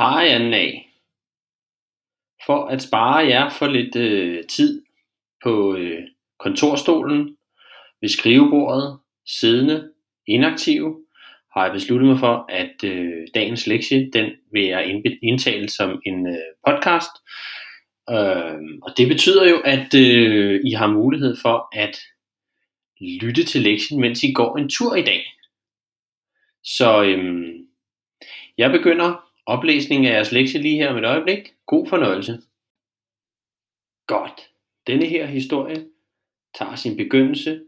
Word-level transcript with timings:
Hej 0.00 0.28
af, 0.54 0.92
For 2.46 2.66
at 2.66 2.82
spare 2.82 3.26
jer 3.26 3.50
for 3.50 3.66
lidt 3.66 3.96
øh, 3.96 4.44
tid 4.44 4.82
på 5.44 5.76
øh, 5.76 6.02
kontorstolen, 6.38 7.36
ved 8.00 8.08
skrivebordet, 8.08 8.98
siddende, 9.26 9.92
inaktiv, 10.26 11.06
har 11.54 11.64
jeg 11.64 11.72
besluttet 11.72 12.08
mig 12.08 12.18
for, 12.18 12.46
at 12.48 12.84
øh, 12.84 13.26
dagens 13.34 13.66
lektie, 13.66 14.10
den 14.12 14.30
vil 14.52 14.64
jeg 14.64 15.02
indtale 15.22 15.68
som 15.68 16.02
en 16.06 16.26
øh, 16.26 16.42
podcast. 16.66 17.10
Øh, 18.10 18.78
og 18.82 18.94
det 18.96 19.08
betyder 19.08 19.48
jo, 19.48 19.60
at 19.64 19.94
øh, 19.94 20.60
I 20.64 20.70
har 20.70 20.92
mulighed 20.92 21.36
for 21.42 21.68
at 21.72 22.00
lytte 23.00 23.44
til 23.44 23.62
lektien, 23.62 24.00
mens 24.00 24.22
I 24.22 24.32
går 24.32 24.56
en 24.56 24.68
tur 24.68 24.94
i 24.94 25.02
dag. 25.02 25.22
Så 26.64 27.02
øh, 27.02 27.48
jeg 28.58 28.70
begynder 28.70 29.29
Oplæsning 29.46 30.06
af 30.06 30.14
jeres 30.14 30.32
lektie 30.32 30.62
lige 30.62 30.76
her 30.76 30.90
om 30.90 30.96
et 30.96 31.04
øjeblik. 31.04 31.54
God 31.66 31.86
fornøjelse. 31.86 32.42
Godt. 34.06 34.50
Denne 34.86 35.06
her 35.06 35.26
historie 35.26 35.86
tager 36.58 36.76
sin 36.76 36.96
begyndelse 36.96 37.64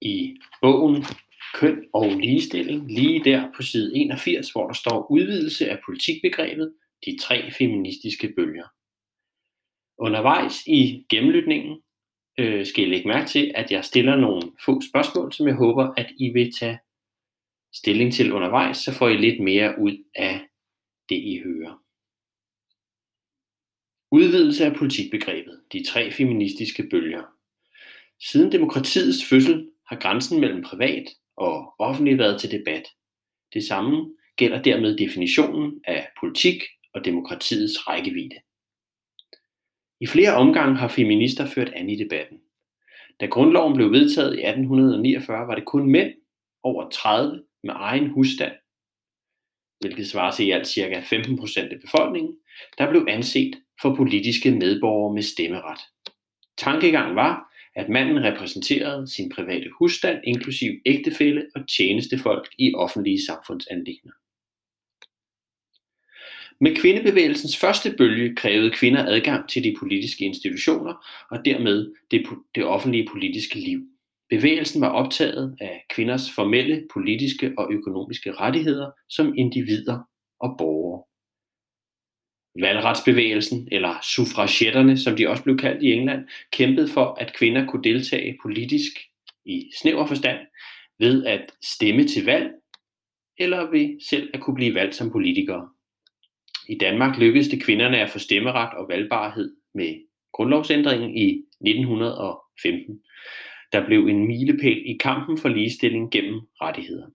i 0.00 0.36
bogen 0.62 1.04
Køn 1.54 1.84
og 1.92 2.10
ligestilling, 2.10 2.92
lige 2.92 3.24
der 3.24 3.52
på 3.56 3.62
side 3.62 3.96
81, 3.96 4.50
hvor 4.50 4.66
der 4.66 4.74
står 4.74 5.10
udvidelse 5.10 5.70
af 5.70 5.78
politikbegrebet, 5.86 6.74
de 7.06 7.18
tre 7.18 7.50
feministiske 7.50 8.32
bølger. 8.36 8.66
Undervejs 9.98 10.66
i 10.66 11.06
gennemlytningen 11.08 11.82
øh, 12.38 12.66
skal 12.66 12.84
I 12.84 12.90
lægge 12.90 13.08
mærke 13.08 13.28
til, 13.28 13.52
at 13.54 13.70
jeg 13.70 13.84
stiller 13.84 14.16
nogle 14.16 14.42
få 14.64 14.80
spørgsmål, 14.90 15.32
som 15.32 15.46
jeg 15.46 15.54
håber, 15.54 15.94
at 15.96 16.12
I 16.18 16.28
vil 16.28 16.52
tage 16.52 16.78
stilling 17.74 18.12
til 18.12 18.32
undervejs, 18.32 18.76
så 18.76 18.92
får 18.94 19.08
I 19.08 19.16
lidt 19.16 19.42
mere 19.42 19.74
ud 19.78 20.04
af 20.14 20.40
det, 21.08 21.16
I 21.16 21.40
hører. 21.44 21.82
Udvidelse 24.10 24.64
af 24.64 24.76
politikbegrebet, 24.76 25.60
de 25.72 25.84
tre 25.84 26.10
feministiske 26.10 26.88
bølger. 26.90 27.22
Siden 28.20 28.52
demokratiets 28.52 29.28
fødsel 29.28 29.70
har 29.86 29.96
grænsen 29.96 30.40
mellem 30.40 30.62
privat 30.62 31.04
og 31.36 31.74
offentlig 31.78 32.18
været 32.18 32.40
til 32.40 32.50
debat. 32.50 32.88
Det 33.52 33.64
samme 33.64 34.14
gælder 34.36 34.62
dermed 34.62 34.96
definitionen 34.96 35.80
af 35.84 36.08
politik 36.20 36.62
og 36.94 37.04
demokratiets 37.04 37.88
rækkevidde. 37.88 38.36
I 40.00 40.06
flere 40.06 40.34
omgange 40.34 40.76
har 40.76 40.88
feminister 40.88 41.46
ført 41.46 41.68
an 41.68 41.90
i 41.90 41.96
debatten. 41.96 42.40
Da 43.20 43.26
grundloven 43.26 43.74
blev 43.74 43.92
vedtaget 43.92 44.38
i 44.38 44.46
1849, 44.46 45.46
var 45.46 45.54
det 45.54 45.64
kun 45.64 45.90
mænd 45.90 46.14
over 46.62 46.88
30 46.88 47.42
med 47.62 47.74
egen 47.76 48.10
husstand, 48.10 48.52
hvilket 49.82 50.08
svarer 50.08 50.32
til 50.32 50.46
i 50.46 50.50
alt 50.50 50.68
ca. 50.68 51.00
15% 51.00 51.60
af 51.60 51.80
befolkningen, 51.80 52.34
der 52.78 52.90
blev 52.90 53.06
anset 53.08 53.54
for 53.82 53.94
politiske 53.94 54.50
medborgere 54.50 55.14
med 55.14 55.22
stemmeret. 55.22 55.80
Tankegangen 56.58 57.16
var, 57.16 57.52
at 57.74 57.88
manden 57.88 58.24
repræsenterede 58.24 59.08
sin 59.08 59.32
private 59.34 59.70
husstand, 59.78 60.20
inklusiv 60.24 60.72
ægtefælle 60.86 61.46
og 61.54 61.68
tjenestefolk 61.68 62.48
i 62.58 62.74
offentlige 62.74 63.26
samfundsanlægner. 63.26 64.12
Med 66.60 66.76
kvindebevægelsens 66.76 67.56
første 67.56 67.94
bølge 67.98 68.36
krævede 68.36 68.70
kvinder 68.70 69.06
adgang 69.06 69.48
til 69.48 69.64
de 69.64 69.76
politiske 69.78 70.24
institutioner 70.24 71.06
og 71.30 71.44
dermed 71.44 71.94
det, 72.10 72.26
det 72.54 72.64
offentlige 72.64 73.08
politiske 73.12 73.58
liv. 73.58 73.91
Bevægelsen 74.32 74.80
var 74.80 74.88
optaget 74.88 75.56
af 75.60 75.84
kvinders 75.90 76.30
formelle 76.30 76.86
politiske 76.92 77.52
og 77.58 77.72
økonomiske 77.72 78.32
rettigheder 78.32 78.90
som 79.08 79.34
individer 79.36 79.98
og 80.40 80.54
borgere. 80.58 81.02
Valgretsbevægelsen, 82.60 83.68
eller 83.72 83.94
suffragetterne, 84.02 84.98
som 84.98 85.16
de 85.16 85.28
også 85.28 85.42
blev 85.42 85.58
kaldt 85.58 85.82
i 85.82 85.92
England, 85.92 86.28
kæmpede 86.52 86.88
for, 86.88 87.16
at 87.20 87.36
kvinder 87.38 87.66
kunne 87.66 87.82
deltage 87.82 88.38
politisk 88.42 88.92
i 89.44 89.70
snæver 89.80 90.06
forstand 90.06 90.38
ved 90.98 91.24
at 91.24 91.52
stemme 91.62 92.04
til 92.04 92.24
valg, 92.24 92.50
eller 93.38 93.70
ved 93.70 94.00
selv 94.10 94.30
at 94.34 94.40
kunne 94.40 94.56
blive 94.56 94.74
valgt 94.74 94.94
som 94.94 95.10
politikere. 95.10 95.68
I 96.68 96.78
Danmark 96.78 97.18
lykkedes 97.18 97.48
det 97.48 97.62
kvinderne 97.62 98.00
at 98.00 98.10
få 98.10 98.18
stemmeret 98.18 98.78
og 98.78 98.88
valgbarhed 98.88 99.56
med 99.74 99.94
grundlovsændringen 100.32 101.16
i 101.16 101.28
1915, 101.60 103.00
der 103.72 103.86
blev 103.86 104.06
en 104.06 104.26
milepæl 104.26 104.82
i 104.86 104.96
kampen 105.00 105.38
for 105.38 105.48
ligestilling 105.48 106.10
gennem 106.10 106.40
rettigheder. 106.60 107.06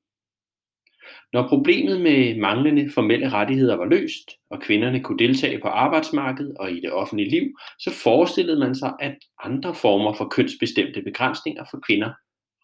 Når 1.33 1.47
problemet 1.47 2.01
med 2.01 2.37
manglende 2.37 2.89
formelle 2.89 3.29
rettigheder 3.29 3.75
var 3.75 3.85
løst, 3.85 4.31
og 4.49 4.61
kvinderne 4.61 5.03
kunne 5.03 5.19
deltage 5.19 5.59
på 5.59 5.67
arbejdsmarkedet 5.67 6.57
og 6.57 6.71
i 6.71 6.79
det 6.79 6.91
offentlige 6.91 7.29
liv, 7.29 7.57
så 7.79 7.91
forestillede 8.03 8.59
man 8.59 8.75
sig, 8.75 8.93
at 8.99 9.17
andre 9.43 9.75
former 9.75 10.13
for 10.13 10.27
kønsbestemte 10.27 11.01
begrænsninger 11.01 11.63
for 11.71 11.79
kvinder 11.87 12.13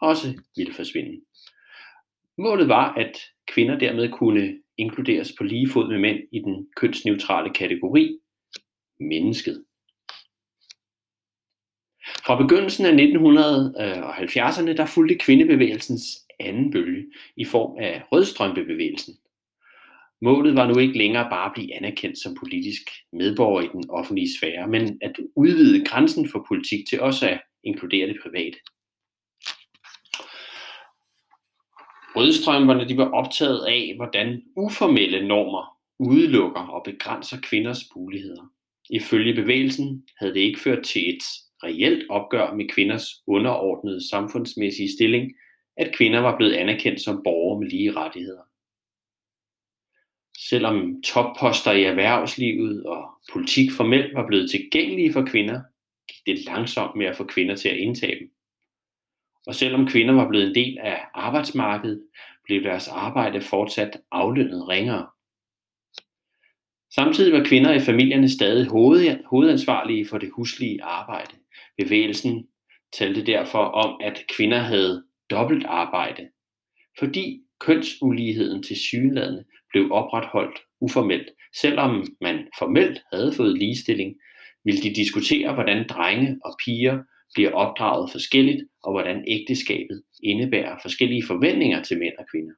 også 0.02 0.28
ville 0.56 0.74
forsvinde. 0.74 1.22
Målet 2.38 2.68
var, 2.68 2.94
at 2.94 3.18
kvinder 3.48 3.80
dermed 3.80 4.10
kunne 4.10 4.60
inkluderes 4.78 5.34
på 5.38 5.44
lige 5.44 5.70
fod 5.70 5.90
med 5.90 6.00
mænd 6.00 6.20
i 6.31 6.40
den 6.40 6.68
kønsneutrale 6.75 7.54
kategori, 7.54 8.18
mennesket. 9.00 9.66
Fra 12.25 12.41
begyndelsen 12.41 12.86
af 12.86 12.91
1970'erne 12.91 14.69
øh, 14.69 14.78
der 14.78 14.86
fulgte 14.86 15.16
kvindebevægelsens 15.16 16.03
anden 16.40 16.72
bølge 16.72 17.06
i 17.38 17.46
form 17.46 17.78
af 17.80 18.03
rødstrømpebevægelsen. 18.12 19.14
Målet 20.22 20.56
var 20.56 20.68
nu 20.68 20.80
ikke 20.80 20.97
længere 20.97 21.30
bare 21.30 21.46
at 21.46 21.52
blive 21.53 21.75
anerkendt 21.75 22.18
som 22.18 22.36
politisk 22.40 22.81
medborger 23.13 23.62
i 23.62 23.68
den 23.74 23.90
offentlige 23.90 24.38
sfære, 24.38 24.68
men 24.68 24.97
at 25.02 25.16
udvide 25.36 25.86
grænsen 25.86 26.30
for 26.30 26.46
politik 26.47 26.88
til 26.90 27.02
også 27.02 27.30
at 27.30 27.42
inkludere 27.63 28.08
det 28.08 28.18
private. 28.24 28.58
Rødstrømperne 32.16 32.90
de 32.90 32.97
var 32.97 33.09
optaget 33.12 33.66
af, 33.66 33.94
hvordan 33.96 34.42
uformelle 34.58 35.28
normer 35.28 35.78
udelukker 36.00 36.62
og 36.62 36.84
begrænser 36.86 37.38
kvinders 37.42 37.96
muligheder. 37.96 38.52
Ifølge 38.90 39.34
bevægelsen 39.34 40.03
havde 40.19 40.34
det 40.34 40.40
ikke 40.40 40.59
ført 40.59 40.84
til 40.84 41.09
et 41.09 41.24
reelt 41.63 42.03
opgør 42.09 42.53
med 42.53 42.69
kvinders 42.69 43.06
underordnede 43.28 44.09
samfundsmæssige 44.09 44.91
stilling, 44.91 45.34
at 45.78 45.96
kvinder 45.96 46.19
var 46.19 46.38
blevet 46.38 46.53
anerkendt 46.53 47.01
som 47.01 47.22
borgere 47.24 47.59
med 47.59 47.69
lige 47.69 47.91
rettigheder. 47.91 48.41
Selvom 50.50 51.01
topposter 51.01 51.72
i 51.72 51.84
erhvervslivet 51.84 52.85
og 52.85 53.09
politik 53.34 53.72
formelt 53.72 54.13
var 54.13 54.28
blevet 54.28 54.50
tilgængelige 54.50 55.13
for 55.13 55.25
kvinder, 55.25 55.62
gik 56.07 56.25
det 56.25 56.46
langsomt 56.46 56.96
med 56.96 57.06
at 57.06 57.16
få 57.16 57.24
kvinder 57.24 57.56
til 57.56 57.69
at 57.69 57.78
indtage 57.78 58.19
dem. 58.19 58.31
Og 59.47 59.56
selvom 59.56 59.88
kvinder 59.88 60.13
var 60.13 60.30
blevet 60.30 60.47
en 60.47 60.56
del 60.56 60.78
af 60.78 61.01
arbejdsmarkedet, 61.13 62.03
blev 62.44 62.63
deres 62.63 62.88
arbejde 62.88 63.41
fortsat 63.41 64.01
aflønnet 64.12 64.68
ringere. 64.68 65.07
Samtidig 66.96 67.34
var 67.34 67.44
kvinder 67.44 67.74
i 67.74 67.80
familierne 67.80 68.30
stadig 68.30 68.68
hovedansvarlige 69.26 70.08
for 70.08 70.18
det 70.18 70.30
huslige 70.36 70.84
arbejde. 70.84 71.36
Bevægelsen 71.78 72.48
talte 72.98 73.26
derfor 73.26 73.59
om, 73.59 74.02
at 74.04 74.24
kvinder 74.36 74.59
havde 74.59 75.04
dobbelt 75.30 75.66
arbejde, 75.66 76.30
fordi 77.00 77.42
kønsuligheden 77.59 78.64
til 78.64 78.76
sygeladende 78.76 79.44
blev 79.70 79.92
opretholdt 79.92 80.59
uformelt. 80.81 81.30
Selvom 81.56 82.06
man 82.22 82.48
formelt 82.59 83.02
havde 83.14 83.34
fået 83.34 83.58
ligestilling, 83.58 84.16
ville 84.66 84.81
de 84.81 84.96
diskutere, 84.96 85.54
hvordan 85.54 85.88
drenge 85.88 86.40
og 86.46 86.56
piger 86.66 87.04
bliver 87.34 87.52
opdraget 87.52 88.12
forskelligt, 88.12 88.64
og 88.84 88.92
hvordan 88.92 89.24
ægteskabet 89.28 90.04
indebærer 90.24 90.78
forskellige 90.81 91.24
forventninger 91.28 91.84
til 91.84 92.00
mænd 92.00 92.14
og 92.20 92.25
kvinder. 92.31 92.54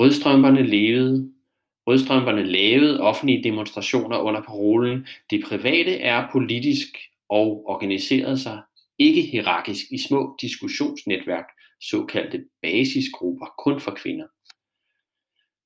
Rødstrømperne 0.00 0.62
levede 0.62 1.32
Rødstrømperne 1.88 2.42
lavede 2.42 3.00
offentlige 3.00 3.42
demonstrationer 3.42 4.18
under 4.18 4.40
parolen 4.40 5.06
Det 5.30 5.44
private 5.44 5.98
er 5.98 6.28
politisk 6.32 6.88
og 7.28 7.64
organiserede 7.66 8.38
sig 8.38 8.62
ikke 8.98 9.22
hierarkisk 9.22 9.84
i 9.90 9.98
små 9.98 10.36
diskussionsnetværk, 10.40 11.44
såkaldte 11.80 12.44
basisgrupper, 12.62 13.46
kun 13.64 13.80
for 13.80 13.90
kvinder. 13.90 14.26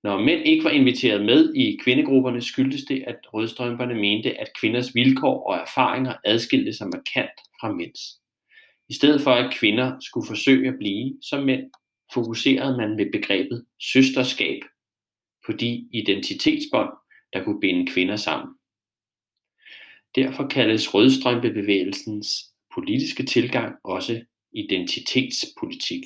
Når 0.02 0.20
mænd 0.24 0.46
ikke 0.46 0.64
var 0.64 0.70
inviteret 0.70 1.24
med 1.24 1.54
i 1.54 1.78
kvindegrupperne, 1.84 2.42
skyldtes 2.42 2.82
det, 2.84 3.04
at 3.06 3.16
rødstrømperne 3.34 3.94
mente, 3.94 4.40
at 4.40 4.48
kvinders 4.60 4.94
vilkår 4.94 5.46
og 5.48 5.56
erfaringer 5.56 6.14
adskilte 6.24 6.72
sig 6.72 6.86
markant 6.86 7.38
fra 7.60 7.72
mænds. 7.72 8.00
I 8.88 8.94
stedet 8.94 9.20
for 9.20 9.30
at 9.30 9.54
kvinder 9.54 9.96
skulle 10.00 10.26
forsøge 10.26 10.68
at 10.68 10.78
blive 10.78 11.14
som 11.22 11.42
mænd, 11.42 11.70
fokuserede 12.14 12.76
man 12.76 12.96
med 12.96 13.12
begrebet 13.12 13.64
søsterskab 13.80 14.62
på 15.46 15.52
de 15.52 15.88
identitetsbånd, 15.92 16.90
der 17.32 17.44
kunne 17.44 17.60
binde 17.60 17.92
kvinder 17.92 18.16
sammen. 18.16 18.54
Derfor 20.14 20.48
kaldes 20.48 20.94
rødstrømpebevægelsens 20.94 22.52
politiske 22.74 23.22
tilgang 23.22 23.76
også 23.84 24.24
identitetspolitik. 24.52 26.02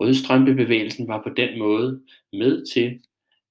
Rødstrømpebevægelsen 0.00 1.08
var 1.08 1.22
på 1.22 1.28
den 1.28 1.58
måde 1.58 2.02
med 2.32 2.66
til 2.74 3.00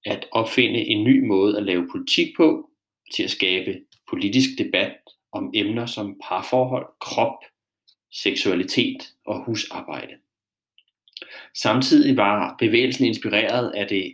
at 0.05 0.27
opfinde 0.31 0.79
en 0.79 1.03
ny 1.03 1.27
måde 1.27 1.57
at 1.57 1.63
lave 1.63 1.87
politik 1.91 2.35
på, 2.37 2.69
til 3.13 3.23
at 3.23 3.31
skabe 3.31 3.81
politisk 4.09 4.49
debat 4.57 4.97
om 5.31 5.51
emner 5.53 5.85
som 5.85 6.19
parforhold, 6.23 6.87
krop, 7.01 7.37
seksualitet 8.11 9.13
og 9.25 9.45
husarbejde. 9.45 10.13
Samtidig 11.55 12.17
var 12.17 12.55
bevægelsen 12.59 13.05
inspireret 13.05 13.71
af 13.71 13.87
det 13.87 14.13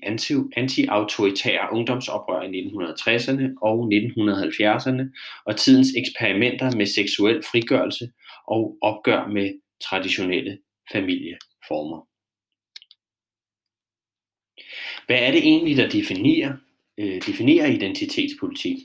anti-autoritære 0.58 1.68
ungdomsoprør 1.72 2.42
i 2.42 2.62
1960'erne 2.62 3.54
og 3.62 3.90
1970'erne 3.94 5.04
og 5.46 5.58
tidens 5.58 5.88
eksperimenter 5.98 6.76
med 6.76 6.86
seksuel 6.86 7.44
frigørelse 7.52 8.10
og 8.48 8.78
opgør 8.82 9.28
med 9.28 9.54
traditionelle 9.90 10.58
familieformer. 10.92 12.06
Hvad 15.06 15.20
er 15.20 15.32
det 15.32 15.40
egentlig, 15.44 15.78
der 15.78 15.90
definerer, 15.90 16.54
øh, 16.98 17.22
definerer 17.26 17.68
identitetspolitik? 17.68 18.78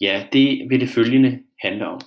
Ja, 0.00 0.26
det 0.32 0.70
vil 0.70 0.80
det 0.80 0.88
følgende 0.88 1.42
handle 1.60 1.86
om. 1.86 2.00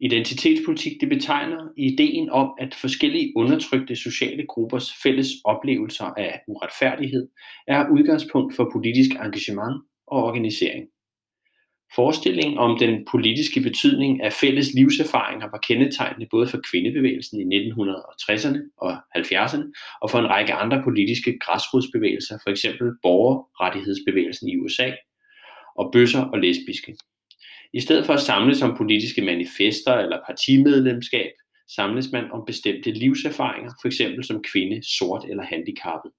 Identitetspolitik 0.00 1.00
det 1.00 1.08
betegner 1.08 1.68
ideen 1.76 2.30
om, 2.30 2.54
at 2.58 2.74
forskellige 2.74 3.32
undertrykte 3.36 3.96
sociale 3.96 4.46
gruppers 4.46 4.92
fælles 5.02 5.28
oplevelser 5.44 6.04
af 6.04 6.40
uretfærdighed 6.48 7.28
er 7.66 7.88
udgangspunkt 7.88 8.56
for 8.56 8.70
politisk 8.72 9.10
engagement 9.10 9.82
og 10.06 10.24
organisering. 10.24 10.88
Forestillingen 11.94 12.58
om 12.58 12.78
den 12.78 13.06
politiske 13.10 13.60
betydning 13.60 14.22
af 14.22 14.32
fælles 14.32 14.74
livserfaringer 14.74 15.50
var 15.50 15.58
kendetegnende 15.58 16.26
både 16.30 16.46
for 16.46 16.60
kvindebevægelsen 16.70 17.52
i 17.52 17.70
1960'erne 17.70 18.58
og 18.76 18.92
70'erne 19.16 19.64
og 20.02 20.10
for 20.10 20.18
en 20.18 20.30
række 20.30 20.52
andre 20.52 20.82
politiske 20.82 21.38
græsrodsbevægelser, 21.38 22.38
f.eks. 22.44 22.66
borgerrettighedsbevægelsen 23.02 24.48
i 24.48 24.56
USA 24.56 24.90
og 25.76 25.90
bøsser 25.92 26.22
og 26.24 26.38
lesbiske. 26.38 26.96
I 27.72 27.80
stedet 27.80 28.06
for 28.06 28.12
at 28.12 28.20
samles 28.20 28.62
om 28.62 28.76
politiske 28.76 29.22
manifester 29.22 29.94
eller 29.94 30.18
partimedlemskab, 30.26 31.30
samles 31.76 32.12
man 32.12 32.30
om 32.30 32.44
bestemte 32.46 32.90
livserfaringer, 32.90 33.70
f.eks. 33.82 34.26
som 34.26 34.42
kvinde, 34.42 34.82
sort 34.98 35.24
eller 35.30 35.42
handicappet. 35.42 36.12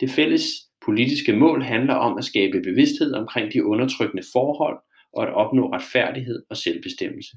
Det 0.00 0.10
fælles 0.10 0.44
politiske 0.84 1.32
mål 1.32 1.62
handler 1.62 1.94
om 1.94 2.18
at 2.18 2.24
skabe 2.24 2.60
bevidsthed 2.60 3.12
omkring 3.14 3.52
de 3.52 3.64
undertrykkende 3.64 4.22
forhold 4.32 4.78
og 5.12 5.22
at 5.22 5.34
opnå 5.34 5.72
retfærdighed 5.72 6.42
og 6.50 6.56
selvbestemmelse. 6.56 7.36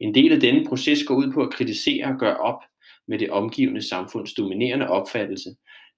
En 0.00 0.14
del 0.14 0.32
af 0.32 0.40
denne 0.40 0.66
proces 0.66 1.04
går 1.04 1.14
ud 1.14 1.32
på 1.32 1.42
at 1.42 1.52
kritisere 1.52 2.04
og 2.06 2.18
gøre 2.18 2.36
op 2.36 2.62
med 3.08 3.18
det 3.18 3.30
omgivende 3.30 3.88
samfunds 3.88 4.34
dominerende 4.34 4.88
opfattelse, 4.88 5.50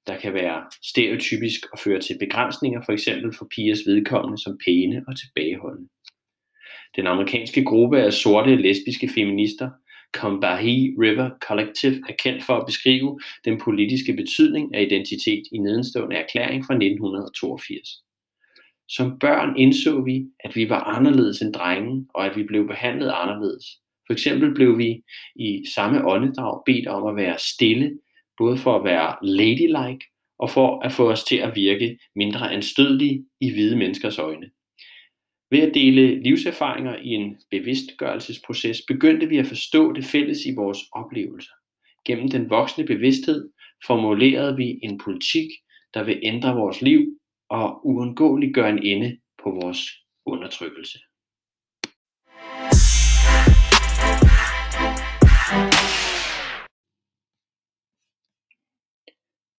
der 0.06 0.17
kan 0.19 0.35
være 0.35 0.65
stereotypisk 0.82 1.61
og 1.73 1.79
føre 1.79 2.00
til 2.00 2.19
begrænsninger, 2.19 2.81
for 2.85 2.93
eksempel 2.93 3.35
for 3.38 3.47
pigers 3.55 3.79
vedkommende 3.87 4.43
som 4.43 4.59
pæne 4.65 5.05
og 5.09 5.15
tilbageholdende. 5.19 5.88
Den 6.96 7.06
amerikanske 7.06 7.64
gruppe 7.64 8.02
af 8.02 8.12
sorte 8.12 8.56
lesbiske 8.56 9.08
feminister, 9.14 9.70
Combahee 10.12 10.94
River 11.00 11.31
Collective, 11.41 12.02
er 12.08 12.12
kendt 12.12 12.44
for 12.44 12.56
at 12.56 12.67
beskrive 12.67 13.20
den 13.44 13.61
politiske 13.61 14.12
betydning 14.12 14.75
af 14.75 14.82
identitet 14.82 15.43
i 15.52 15.58
nedenstående 15.58 16.17
erklæring 16.17 16.64
fra 16.67 16.75
1982. 16.75 17.88
Som 18.88 19.19
børn 19.19 19.56
indså 19.56 20.00
vi, 20.00 20.26
at 20.44 20.56
vi 20.56 20.69
var 20.69 20.81
anderledes 20.81 21.43
end 21.43 21.52
drenge, 21.52 22.06
og 22.14 22.26
at 22.26 22.37
vi 22.37 22.43
blev 22.43 22.67
behandlet 22.67 23.12
anderledes. 23.14 23.64
For 24.06 24.12
eksempel 24.12 24.55
blev 24.55 24.79
vi 24.79 25.02
i 25.37 25.64
samme 25.75 26.06
åndedrag 26.06 26.62
bedt 26.67 26.87
om 26.87 27.06
at 27.06 27.17
være 27.17 27.38
stille, 27.38 27.99
både 28.38 28.58
for 28.58 28.79
at 28.79 28.85
være 28.85 29.17
ladylike 29.23 30.06
og 30.38 30.50
for 30.50 30.81
at 30.81 30.93
få 30.93 31.11
os 31.11 31.25
til 31.25 31.37
at 31.37 31.56
virke 31.56 31.99
mindre 32.17 32.52
anstødelige 32.52 33.25
i 33.41 33.52
hvide 33.52 33.76
menneskers 33.76 34.19
øjne. 34.19 34.50
Ved 35.55 35.62
at 35.62 35.75
dele 35.75 36.23
livserfaringer 36.23 36.97
i 36.97 37.09
en 37.09 37.37
bevidstgørelsesproces 37.51 38.83
begyndte 38.89 39.29
vi 39.29 39.39
at 39.39 39.47
forstå 39.47 39.93
det 39.93 40.05
fælles 40.05 40.39
i 40.47 40.55
vores 40.55 40.79
oplevelser. 40.93 41.53
Gennem 42.05 42.29
den 42.29 42.51
voksne 42.51 42.87
bevidsthed 42.87 43.51
formulerede 43.87 44.56
vi 44.56 44.79
en 44.83 44.99
politik, 44.99 45.49
der 45.95 46.05
vil 46.05 46.21
ændre 46.23 46.55
vores 46.55 46.83
liv 46.83 47.19
og 47.49 47.87
uundgåeligt 47.87 48.55
gøre 48.55 48.71
en 48.71 48.83
ende 48.83 49.19
på 49.43 49.51
vores 49.62 49.79
undertrykkelse. 50.27 50.99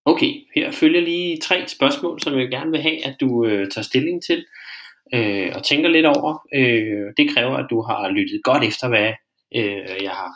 Okay, 0.06 0.33
her 0.56 0.71
følger 0.71 1.01
lige 1.01 1.38
tre 1.38 1.68
spørgsmål, 1.68 2.19
som 2.19 2.39
jeg 2.39 2.50
gerne 2.50 2.71
vil 2.71 2.81
have, 2.81 3.06
at 3.06 3.15
du 3.19 3.45
øh, 3.45 3.71
tager 3.71 3.83
stilling 3.83 4.24
til 4.24 4.45
øh, 5.13 5.52
og 5.56 5.63
tænker 5.63 5.90
lidt 5.90 6.06
over. 6.06 6.48
Øh, 6.54 7.13
det 7.18 7.36
kræver, 7.36 7.57
at 7.57 7.68
du 7.69 7.81
har 7.81 8.10
lyttet 8.10 8.42
godt 8.44 8.63
efter, 8.63 8.88
hvad 8.88 9.13
øh, 9.56 10.04
jeg 10.04 10.12
har 10.12 10.31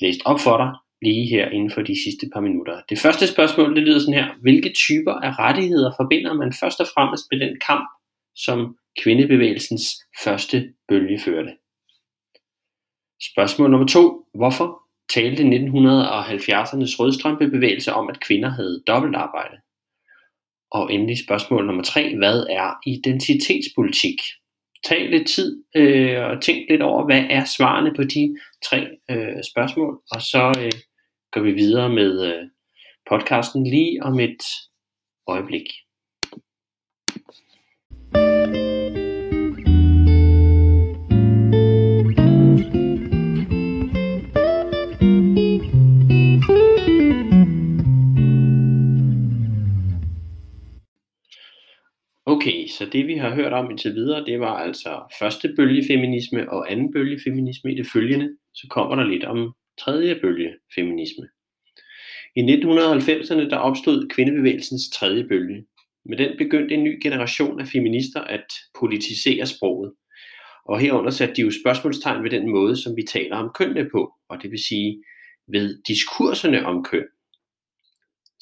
læst 0.00 0.20
op 0.24 0.40
for 0.40 0.56
dig 0.56 0.70
lige 1.02 1.26
her 1.28 1.48
inden 1.48 1.70
for 1.70 1.82
de 1.82 2.02
sidste 2.04 2.26
par 2.34 2.40
minutter. 2.40 2.80
Det 2.88 2.98
første 2.98 3.26
spørgsmål, 3.26 3.76
det 3.76 3.82
lyder 3.82 3.98
sådan 3.98 4.14
her. 4.14 4.28
Hvilke 4.42 4.72
typer 4.84 5.12
af 5.12 5.38
rettigheder 5.38 5.90
forbinder 6.00 6.32
man 6.32 6.52
først 6.60 6.80
og 6.80 6.86
fremmest 6.94 7.24
med 7.30 7.40
den 7.40 7.56
kamp, 7.66 7.88
som 8.36 8.76
kvindebevægelsens 9.02 9.84
første 10.24 10.72
bølge 10.88 11.18
førte? 11.24 11.52
Spørgsmål 13.32 13.70
nummer 13.70 13.86
to. 13.86 14.26
Hvorfor 14.34 14.84
talte 15.14 15.42
1970'ernes 15.42 16.92
rødstrømpebevægelse 17.00 17.92
om, 17.92 18.08
at 18.08 18.20
kvinder 18.20 18.48
havde 18.48 18.82
dobbeltarbejde? 18.86 19.56
Og 20.74 20.92
endelig 20.92 21.18
spørgsmål 21.18 21.66
nummer 21.66 21.82
tre. 21.82 22.16
Hvad 22.16 22.46
er 22.50 22.68
identitetspolitik? 22.86 24.18
Tag 24.84 25.10
lidt 25.10 25.28
tid 25.28 25.64
øh, 25.76 26.24
og 26.24 26.42
tænk 26.42 26.70
lidt 26.70 26.82
over, 26.82 27.04
hvad 27.04 27.24
er 27.30 27.44
svarene 27.44 27.92
på 27.96 28.02
de 28.02 28.36
tre 28.68 28.80
øh, 29.10 29.42
spørgsmål, 29.52 30.00
og 30.10 30.20
så 30.22 30.54
øh, 30.60 30.72
går 31.32 31.40
vi 31.40 31.52
videre 31.52 31.88
med 31.88 32.26
øh, 32.26 32.42
podcasten 33.10 33.66
lige 33.66 34.02
om 34.02 34.20
et 34.20 34.42
øjeblik. 35.28 35.66
Okay, 38.14 39.03
så 52.78 52.86
det 52.92 53.06
vi 53.06 53.14
har 53.14 53.34
hørt 53.34 53.52
om 53.52 53.70
indtil 53.70 53.94
videre, 53.94 54.24
det 54.24 54.40
var 54.40 54.56
altså 54.56 55.02
første 55.18 55.52
bølge 55.56 55.86
feminisme 55.86 56.50
og 56.50 56.72
anden 56.72 56.92
bølge 56.92 57.20
feminisme 57.24 57.72
i 57.72 57.76
det 57.76 57.86
følgende. 57.92 58.36
Så 58.54 58.66
kommer 58.70 58.96
der 58.96 59.04
lidt 59.04 59.24
om 59.24 59.54
tredje 59.80 60.18
bølge 60.20 60.54
feminisme. 60.74 61.28
I 62.36 62.40
1990'erne 62.40 63.50
der 63.50 63.56
opstod 63.56 64.08
kvindebevægelsens 64.08 64.90
tredje 64.90 65.24
bølge. 65.24 65.64
Med 66.04 66.16
den 66.16 66.38
begyndte 66.38 66.74
en 66.74 66.84
ny 66.84 67.02
generation 67.02 67.60
af 67.60 67.66
feminister 67.66 68.20
at 68.20 68.46
politisere 68.80 69.46
sproget. 69.46 69.92
Og 70.64 70.80
herunder 70.80 71.10
satte 71.10 71.34
de 71.34 71.42
jo 71.42 71.50
spørgsmålstegn 71.62 72.24
ved 72.24 72.30
den 72.30 72.50
måde, 72.50 72.76
som 72.76 72.96
vi 72.96 73.02
taler 73.02 73.36
om 73.36 73.50
kønnene 73.54 73.90
på, 73.90 74.12
og 74.28 74.42
det 74.42 74.50
vil 74.50 74.58
sige 74.58 75.02
ved 75.48 75.82
diskurserne 75.88 76.66
om 76.66 76.84
køn. 76.84 77.04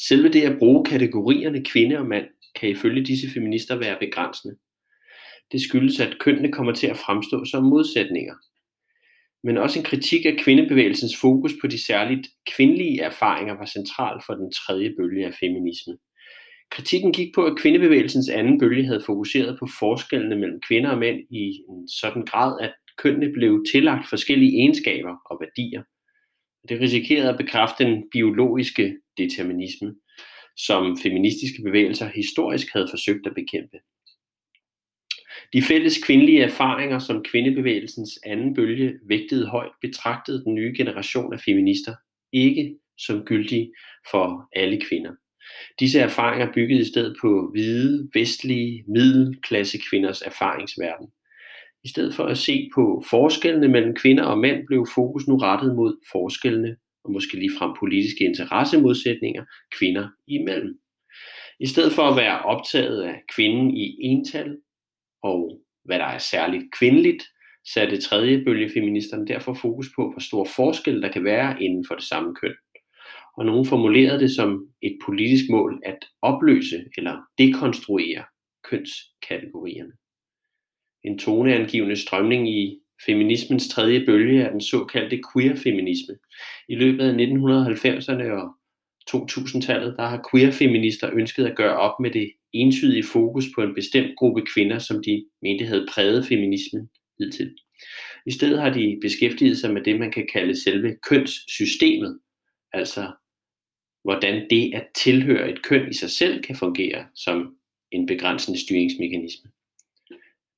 Selve 0.08 0.28
det 0.28 0.42
at 0.42 0.58
bruge 0.58 0.84
kategorierne 0.84 1.64
kvinde 1.64 1.98
og 1.98 2.06
mand 2.06 2.26
kan 2.54 2.68
ifølge 2.68 3.04
disse 3.04 3.30
feminister 3.34 3.76
være 3.76 3.96
begrænsende. 4.00 4.56
Det 5.52 5.60
skyldes, 5.60 6.00
at 6.00 6.18
kønnene 6.20 6.52
kommer 6.52 6.72
til 6.72 6.86
at 6.86 6.96
fremstå 6.96 7.44
som 7.44 7.64
modsætninger 7.64 8.34
men 9.44 9.58
også 9.58 9.78
en 9.78 9.84
kritik 9.84 10.26
af 10.26 10.36
kvindebevægelsens 10.38 11.16
fokus 11.20 11.52
på 11.60 11.66
de 11.66 11.84
særligt 11.86 12.28
kvindelige 12.56 13.02
erfaringer 13.02 13.54
var 13.54 13.66
central 13.66 14.20
for 14.26 14.34
den 14.34 14.52
tredje 14.52 14.94
bølge 14.98 15.26
af 15.26 15.34
feminisme. 15.40 15.96
Kritikken 16.70 17.12
gik 17.12 17.34
på, 17.34 17.44
at 17.44 17.58
kvindebevægelsens 17.58 18.28
anden 18.28 18.58
bølge 18.58 18.84
havde 18.84 19.02
fokuseret 19.06 19.58
på 19.58 19.66
forskellene 19.78 20.36
mellem 20.36 20.60
kvinder 20.68 20.90
og 20.90 20.98
mænd 20.98 21.18
i 21.30 21.44
en 21.68 21.88
sådan 21.88 22.24
grad, 22.24 22.60
at 22.60 22.74
kønnene 22.98 23.32
blev 23.32 23.64
tillagt 23.72 24.08
forskellige 24.08 24.56
egenskaber 24.58 25.16
og 25.30 25.38
værdier. 25.40 25.82
Det 26.68 26.80
risikerede 26.80 27.30
at 27.30 27.36
bekræfte 27.36 27.84
den 27.84 28.08
biologiske 28.12 28.96
determinisme, 29.18 29.94
som 30.56 30.98
feministiske 31.02 31.62
bevægelser 31.62 32.06
historisk 32.06 32.72
havde 32.72 32.88
forsøgt 32.90 33.26
at 33.26 33.34
bekæmpe. 33.34 33.78
De 35.52 35.62
fælles 35.62 36.04
kvindelige 36.04 36.42
erfaringer, 36.42 36.98
som 36.98 37.22
kvindebevægelsens 37.22 38.18
anden 38.26 38.54
bølge 38.54 38.94
vægtede 39.08 39.46
højt, 39.46 39.72
betragtede 39.80 40.44
den 40.44 40.54
nye 40.54 40.74
generation 40.76 41.32
af 41.32 41.40
feminister 41.40 41.94
ikke 42.32 42.76
som 42.98 43.24
gyldige 43.24 43.72
for 44.10 44.48
alle 44.56 44.80
kvinder. 44.80 45.12
Disse 45.80 46.00
erfaringer 46.00 46.52
byggede 46.52 46.80
i 46.80 46.84
stedet 46.84 47.16
på 47.20 47.50
hvide, 47.52 48.08
vestlige, 48.14 48.84
middelklasse 48.88 49.78
kvinders 49.90 50.22
erfaringsverden. 50.22 51.08
I 51.84 51.88
stedet 51.88 52.14
for 52.14 52.24
at 52.24 52.38
se 52.38 52.70
på 52.74 53.04
forskellene 53.10 53.68
mellem 53.68 53.94
kvinder 53.94 54.24
og 54.24 54.38
mænd, 54.38 54.66
blev 54.66 54.86
fokus 54.94 55.28
nu 55.28 55.36
rettet 55.36 55.74
mod 55.74 55.96
forskellene 56.12 56.76
og 57.04 57.12
måske 57.12 57.36
ligefrem 57.36 57.70
politiske 57.78 58.24
interessemodsætninger 58.24 59.44
kvinder 59.78 60.08
imellem. 60.26 60.78
I 61.60 61.66
stedet 61.66 61.92
for 61.92 62.02
at 62.02 62.16
være 62.16 62.42
optaget 62.42 63.02
af 63.02 63.22
kvinden 63.34 63.76
i 63.76 63.96
ental 64.00 64.56
og 65.22 65.62
hvad 65.84 65.98
der 65.98 66.04
er 66.04 66.18
særligt 66.18 66.64
kvindeligt, 66.78 67.22
satte 67.74 68.00
tredje 68.00 68.44
bølge 68.44 68.70
feministerne 68.74 69.26
derfor 69.26 69.54
fokus 69.54 69.86
på, 69.96 70.10
hvor 70.10 70.20
stor 70.20 70.44
forskel 70.56 71.02
der 71.02 71.12
kan 71.12 71.24
være 71.24 71.62
inden 71.62 71.84
for 71.88 71.94
det 71.94 72.04
samme 72.04 72.34
køn. 72.34 72.54
Og 73.36 73.44
nogen 73.46 73.66
formulerede 73.66 74.20
det 74.20 74.34
som 74.34 74.68
et 74.82 74.98
politisk 75.04 75.44
mål 75.50 75.80
at 75.84 75.98
opløse 76.22 76.84
eller 76.96 77.20
dekonstruere 77.38 78.24
kønskategorierne. 78.64 79.92
En 81.04 81.18
toneangivende 81.18 81.96
strømning 81.96 82.48
i 82.50 82.81
feminismens 83.06 83.68
tredje 83.68 84.04
bølge 84.06 84.42
er 84.42 84.50
den 84.50 84.60
såkaldte 84.60 85.20
queer-feminisme. 85.32 86.14
I 86.68 86.74
løbet 86.74 87.04
af 87.04 87.12
1990'erne 87.12 88.24
og 88.30 88.54
2000-tallet, 89.10 89.94
der 89.98 90.06
har 90.06 90.28
queer-feminister 90.30 91.10
ønsket 91.12 91.46
at 91.46 91.56
gøre 91.56 91.76
op 91.76 92.00
med 92.00 92.10
det 92.10 92.32
entydige 92.52 93.04
fokus 93.04 93.44
på 93.54 93.62
en 93.62 93.74
bestemt 93.74 94.16
gruppe 94.16 94.42
kvinder, 94.54 94.78
som 94.78 95.02
de 95.02 95.24
mente 95.42 95.64
havde 95.64 95.86
præget 95.90 96.26
feminismen 96.26 96.90
hidtil. 97.18 97.56
I 98.26 98.30
stedet 98.30 98.60
har 98.60 98.70
de 98.70 98.98
beskæftiget 99.02 99.58
sig 99.58 99.72
med 99.72 99.82
det, 99.82 99.98
man 99.98 100.10
kan 100.10 100.26
kalde 100.32 100.62
selve 100.62 100.96
kønssystemet, 101.08 102.18
altså 102.72 103.12
hvordan 104.04 104.46
det 104.50 104.74
at 104.74 104.86
tilhøre 104.94 105.50
et 105.50 105.62
køn 105.62 105.90
i 105.90 105.94
sig 105.94 106.10
selv 106.10 106.42
kan 106.42 106.56
fungere 106.56 107.06
som 107.14 107.56
en 107.90 108.06
begrænsende 108.06 108.60
styringsmekanisme. 108.60 109.50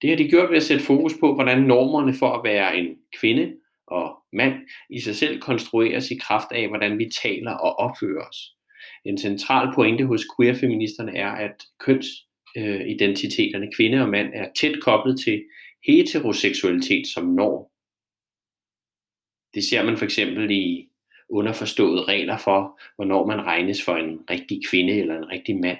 Det 0.04 0.12
har 0.12 0.16
de 0.16 0.28
gjort 0.28 0.50
ved 0.50 0.56
at 0.56 0.62
sætte 0.62 0.84
fokus 0.84 1.12
på, 1.20 1.34
hvordan 1.34 1.62
normerne 1.62 2.14
for 2.14 2.32
at 2.32 2.44
være 2.44 2.78
en 2.78 2.96
kvinde 3.20 3.54
og 3.87 4.16
mand 4.32 4.54
i 4.90 5.00
sig 5.00 5.16
selv 5.16 5.40
konstrueres 5.40 6.11
i 6.11 6.18
kraft 6.20 6.52
af, 6.52 6.68
hvordan 6.68 6.99
vi 6.99 7.11
taler 7.23 7.52
og 7.52 7.78
opfører 7.78 8.28
os. 8.28 8.37
En 9.04 9.18
central 9.18 9.75
pointe 9.75 10.06
hos 10.06 10.25
queer-feministerne 10.37 11.16
er, 11.16 11.30
at 11.30 11.64
kønsidentiteterne 11.80 13.73
kvinde 13.76 14.02
og 14.02 14.08
mand 14.08 14.30
er 14.34 14.49
tæt 14.61 14.80
koblet 14.82 15.20
til 15.20 15.44
heteroseksualitet 15.87 17.06
som 17.06 17.26
norm. 17.26 17.66
Det 19.54 19.64
ser 19.64 19.84
man 19.84 19.96
for 19.96 20.04
eksempel 20.04 20.50
i 20.50 20.88
underforståede 21.28 22.04
regler 22.04 22.37
for, 22.37 22.80
hvornår 22.96 23.26
man 23.26 23.42
regnes 23.42 23.84
for 23.84 23.96
en 23.96 24.20
rigtig 24.30 24.61
kvinde 24.70 24.92
eller 24.92 25.18
en 25.18 25.30
rigtig 25.30 25.56
mand. 25.56 25.78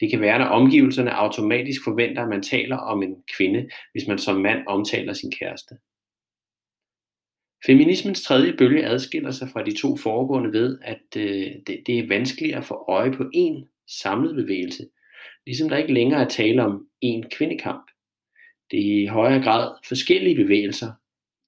Det 0.00 0.10
kan 0.10 0.20
være, 0.20 0.38
når 0.38 0.46
omgivelserne 0.46 1.14
automatisk 1.14 1.84
forventer, 1.84 2.22
at 2.22 2.28
man 2.28 2.42
taler 2.42 2.76
om 2.76 3.02
en 3.02 3.16
kvinde, 3.36 3.68
hvis 3.92 4.08
man 4.08 4.18
som 4.18 4.40
mand 4.40 4.62
omtaler 4.66 5.12
sin 5.12 5.32
kæreste. 5.32 5.74
Feminismens 7.66 8.22
tredje 8.22 8.52
bølge 8.52 8.86
adskiller 8.86 9.30
sig 9.30 9.48
fra 9.48 9.64
de 9.64 9.80
to 9.80 9.96
foregående 9.96 10.52
ved, 10.52 10.78
at 10.82 11.16
øh, 11.16 11.52
det, 11.66 11.82
det 11.86 11.98
er 11.98 12.08
vanskeligere 12.08 12.58
at 12.58 12.64
få 12.64 12.84
øje 12.88 13.12
på 13.12 13.22
én 13.22 13.84
samlet 14.02 14.34
bevægelse, 14.34 14.88
ligesom 15.46 15.68
der 15.68 15.76
ikke 15.76 15.94
længere 15.94 16.24
er 16.24 16.28
tale 16.28 16.62
om 16.62 16.86
én 17.04 17.28
kvindekamp. 17.36 17.90
Det 18.70 18.78
er 18.78 19.02
i 19.02 19.06
højere 19.06 19.42
grad 19.42 19.74
forskellige 19.88 20.36
bevægelser, 20.36 20.92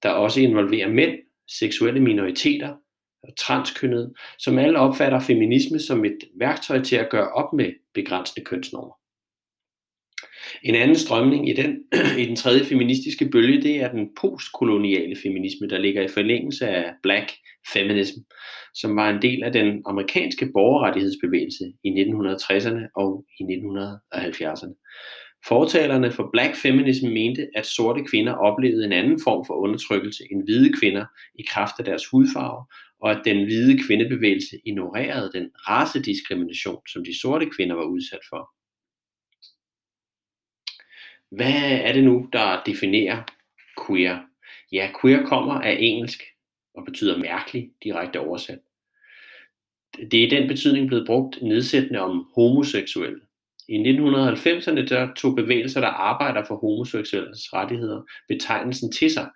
der 0.03 0.09
også 0.09 0.41
involverer 0.41 0.89
mænd, 0.89 1.19
seksuelle 1.47 1.99
minoriteter 1.99 2.75
og 3.23 3.37
transkønnede, 3.37 4.13
som 4.39 4.57
alle 4.57 4.79
opfatter 4.79 5.19
feminisme 5.19 5.79
som 5.79 6.05
et 6.05 6.17
værktøj 6.39 6.81
til 6.81 6.95
at 6.95 7.09
gøre 7.09 7.29
op 7.29 7.53
med 7.53 7.73
begrænsende 7.93 8.45
kønsnormer. 8.45 9.01
En 10.63 10.75
anden 10.75 10.95
strømning 10.95 11.49
i 11.49 11.53
den, 11.53 11.83
i 12.21 12.25
den 12.25 12.35
tredje 12.35 12.65
feministiske 12.65 13.29
bølge, 13.29 13.61
det 13.61 13.75
er 13.75 13.91
den 13.91 14.09
postkoloniale 14.21 15.15
feminisme, 15.23 15.67
der 15.67 15.77
ligger 15.77 16.01
i 16.01 16.07
forlængelse 16.07 16.67
af 16.67 16.93
Black 17.03 17.31
Feminism, 17.73 18.19
som 18.73 18.95
var 18.95 19.09
en 19.09 19.21
del 19.21 19.43
af 19.43 19.51
den 19.51 19.81
amerikanske 19.85 20.49
borgerrettighedsbevægelse 20.53 21.73
i 21.83 21.89
1960'erne 21.89 22.81
og 22.95 23.25
i 23.39 23.43
1970'erne. 23.43 24.87
Fortalerne 25.47 26.11
for 26.11 26.29
Black 26.33 26.55
Feminism 26.55 27.07
mente, 27.07 27.47
at 27.55 27.65
sorte 27.65 28.03
kvinder 28.03 28.33
oplevede 28.33 28.85
en 28.85 28.91
anden 28.91 29.19
form 29.23 29.45
for 29.45 29.53
undertrykkelse 29.53 30.23
end 30.31 30.43
hvide 30.43 30.73
kvinder 30.79 31.05
i 31.35 31.43
kraft 31.49 31.75
af 31.79 31.85
deres 31.85 32.07
hudfarve, 32.07 32.65
og 33.01 33.11
at 33.11 33.21
den 33.25 33.43
hvide 33.45 33.83
kvindebevægelse 33.83 34.61
ignorerede 34.65 35.31
den 35.33 35.51
racediskrimination, 35.55 36.81
som 36.87 37.03
de 37.05 37.19
sorte 37.21 37.49
kvinder 37.55 37.75
var 37.75 37.83
udsat 37.83 38.19
for. 38.29 38.51
Hvad 41.35 41.81
er 41.81 41.93
det 41.93 42.03
nu, 42.03 42.29
der 42.33 42.63
definerer 42.65 43.23
queer? 43.85 44.19
Ja, 44.71 44.91
queer 45.01 45.25
kommer 45.25 45.53
af 45.53 45.77
engelsk 45.79 46.23
og 46.73 46.85
betyder 46.85 47.17
mærkelig 47.17 47.71
direkte 47.83 48.19
oversat. 48.19 48.59
Det 50.11 50.13
er 50.13 50.27
i 50.27 50.29
den 50.29 50.47
betydning 50.47 50.87
blevet 50.87 51.05
brugt 51.05 51.41
nedsættende 51.41 51.99
om 51.99 52.31
homoseksuelle. 52.35 53.21
I 53.69 53.77
1990'erne 53.77 54.85
der 54.87 55.13
tog 55.13 55.35
bevægelser, 55.35 55.81
der 55.81 55.87
arbejder 55.87 56.45
for 56.45 56.55
homoseksuelles 56.55 57.53
rettigheder, 57.53 58.01
betegnelsen 58.27 58.91
til 58.91 59.11
sig. 59.11 59.29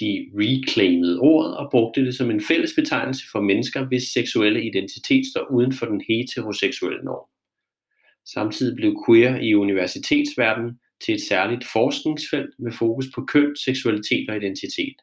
De 0.00 0.30
reclaimede 0.34 1.20
ordet 1.20 1.56
og 1.56 1.70
brugte 1.70 2.06
det 2.06 2.14
som 2.14 2.30
en 2.30 2.40
fælles 2.48 2.72
betegnelse 2.74 3.24
for 3.32 3.40
mennesker, 3.40 3.84
hvis 3.84 4.02
seksuelle 4.02 4.64
identitet 4.64 5.26
står 5.26 5.50
uden 5.50 5.72
for 5.72 5.86
den 5.86 6.04
heteroseksuelle 6.08 7.04
norm. 7.04 7.28
Samtidig 8.24 8.76
blev 8.76 9.04
queer 9.06 9.36
i 9.40 9.54
universitetsverdenen 9.54 10.80
til 11.04 11.14
et 11.14 11.22
særligt 11.22 11.64
forskningsfelt 11.72 12.50
med 12.58 12.72
fokus 12.72 13.06
på 13.14 13.24
køn, 13.24 13.56
seksualitet 13.56 14.30
og 14.30 14.36
identitet. 14.36 14.96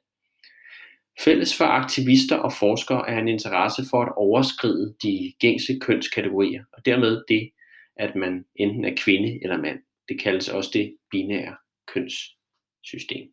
Fælles 1.19 1.57
for 1.57 1.65
aktivister 1.65 2.35
og 2.35 2.53
forskere 2.53 3.09
er 3.09 3.19
en 3.19 3.27
interesse 3.27 3.83
for 3.89 4.01
at 4.01 4.13
overskride 4.15 4.95
de 5.03 5.33
gængse 5.39 5.79
kønskategorier, 5.81 6.63
og 6.73 6.85
dermed 6.85 7.23
det, 7.27 7.51
at 7.95 8.15
man 8.15 8.45
enten 8.55 8.85
er 8.85 8.95
kvinde 8.97 9.39
eller 9.43 9.57
mand. 9.57 9.79
Det 10.09 10.21
kaldes 10.21 10.49
også 10.49 10.69
det 10.73 10.97
binære 11.11 11.55
kønssystem. 11.93 13.32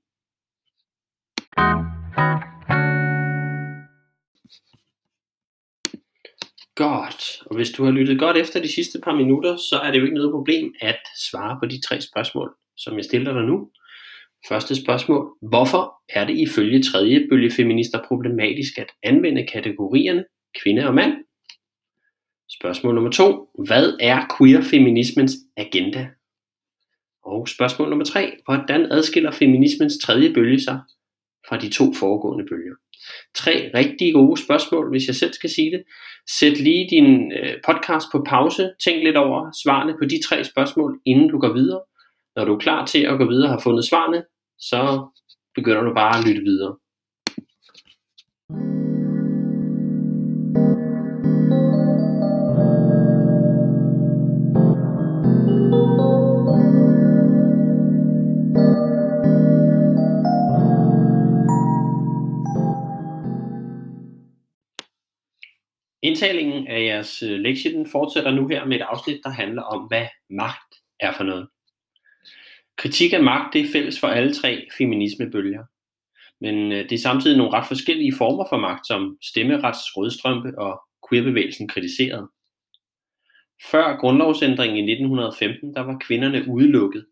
Godt. 6.74 7.42
Og 7.46 7.56
hvis 7.56 7.70
du 7.70 7.84
har 7.84 7.90
lyttet 7.90 8.18
godt 8.18 8.36
efter 8.36 8.62
de 8.62 8.72
sidste 8.72 9.00
par 9.04 9.14
minutter, 9.14 9.56
så 9.56 9.76
er 9.84 9.90
det 9.90 9.98
jo 9.98 10.04
ikke 10.04 10.14
noget 10.14 10.32
problem 10.32 10.74
at 10.80 10.98
svare 11.30 11.58
på 11.62 11.66
de 11.66 11.80
tre 11.80 12.00
spørgsmål, 12.00 12.54
som 12.76 12.96
jeg 12.96 13.04
stiller 13.04 13.32
dig 13.32 13.42
nu. 13.42 13.70
Første 14.48 14.74
spørgsmål. 14.82 15.28
Hvorfor 15.42 15.94
er 16.08 16.24
det 16.26 16.38
ifølge 16.38 16.82
tredje 16.82 17.26
bølge 17.30 17.50
feminister 17.50 18.02
problematisk 18.08 18.78
at 18.78 18.90
anvende 19.02 19.46
kategorierne 19.46 20.24
kvinde 20.62 20.86
og 20.86 20.94
mand? 20.94 21.12
Spørgsmål 22.58 22.94
nummer 22.94 23.10
to. 23.10 23.50
Hvad 23.66 23.96
er 24.00 24.18
queer-feminismens 24.36 25.32
agenda? 25.56 26.08
Og 27.24 27.48
spørgsmål 27.48 27.88
nummer 27.88 28.04
tre. 28.04 28.36
Hvordan 28.44 28.92
adskiller 28.92 29.30
feminismens 29.30 29.98
tredje 30.02 30.32
bølge 30.34 30.60
sig 30.60 30.80
fra 31.48 31.56
de 31.56 31.68
to 31.70 31.84
foregående 32.00 32.46
bølger? 32.50 32.74
Tre 33.34 33.70
rigtig 33.74 34.14
gode 34.14 34.42
spørgsmål, 34.44 34.90
hvis 34.90 35.06
jeg 35.06 35.14
selv 35.14 35.32
skal 35.32 35.50
sige 35.50 35.70
det. 35.70 35.82
Sæt 36.38 36.60
lige 36.60 36.88
din 36.90 37.32
øh, 37.32 37.54
podcast 37.66 38.06
på 38.12 38.24
pause. 38.26 38.72
Tænk 38.84 39.04
lidt 39.04 39.16
over 39.16 39.50
svarene 39.62 39.94
på 39.98 40.04
de 40.04 40.22
tre 40.26 40.44
spørgsmål, 40.44 41.00
inden 41.06 41.28
du 41.28 41.38
går 41.38 41.52
videre. 41.52 41.80
Når 42.36 42.44
du 42.44 42.54
er 42.54 42.58
klar 42.58 42.86
til 42.86 43.02
at 43.02 43.18
gå 43.18 43.24
videre 43.28 43.48
og 43.48 43.54
har 43.54 43.60
fundet 43.60 43.84
svarene, 43.84 44.22
så 44.58 44.80
begynder 45.54 45.82
du 45.82 45.94
bare 45.94 46.18
at 46.18 46.26
lytte 46.28 46.42
videre. 46.42 46.76
Indtalingen 66.10 66.66
af 66.66 66.84
jeres 66.84 67.22
øh, 67.22 67.40
lektie 67.40 67.72
den 67.72 67.86
fortsætter 67.86 68.30
nu 68.30 68.48
her 68.48 68.64
med 68.64 68.76
et 68.76 68.82
afsnit, 68.82 69.20
der 69.24 69.30
handler 69.30 69.62
om, 69.62 69.86
hvad 69.86 70.06
magt 70.30 70.74
er 71.00 71.12
for 71.12 71.24
noget. 71.24 71.48
Kritik 72.76 73.12
af 73.12 73.22
magt 73.22 73.52
det 73.52 73.60
er 73.60 73.72
fælles 73.72 74.00
for 74.00 74.08
alle 74.08 74.34
tre 74.34 74.68
feminismebølger. 74.78 75.64
Men 76.40 76.72
øh, 76.72 76.88
det 76.88 76.92
er 76.92 76.98
samtidig 76.98 77.36
nogle 77.36 77.52
ret 77.52 77.68
forskellige 77.68 78.16
former 78.18 78.46
for 78.48 78.56
magt, 78.56 78.86
som 78.86 79.18
stemmerets 79.22 79.96
rødstrømpe 79.96 80.58
og 80.58 80.82
queerbevægelsen 81.08 81.68
kritiserede. 81.68 82.28
Før 83.70 83.96
grundlovsændringen 83.96 84.88
i 84.88 84.92
1915, 84.92 85.74
der 85.74 85.80
var 85.80 85.98
kvinderne 86.00 86.48
udelukket 86.48 87.06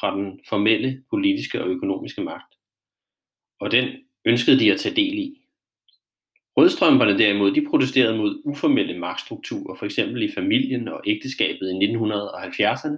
fra 0.00 0.16
den 0.16 0.40
formelle 0.48 1.02
politiske 1.10 1.62
og 1.62 1.68
økonomiske 1.68 2.20
magt. 2.20 2.54
Og 3.60 3.70
den 3.70 3.88
ønskede 4.24 4.58
de 4.58 4.72
at 4.72 4.80
tage 4.80 4.96
del 4.96 5.18
i. 5.18 5.39
Rødstrømperne 6.60 7.18
derimod, 7.18 7.52
de 7.54 7.66
protesterede 7.70 8.16
mod 8.16 8.42
uformelle 8.44 8.98
magtstrukturer, 8.98 9.76
f.eks. 9.76 9.98
i 9.98 10.34
familien 10.34 10.88
og 10.88 11.00
ægteskabet 11.06 11.70
i 11.70 11.86
1970'erne, 11.86 12.96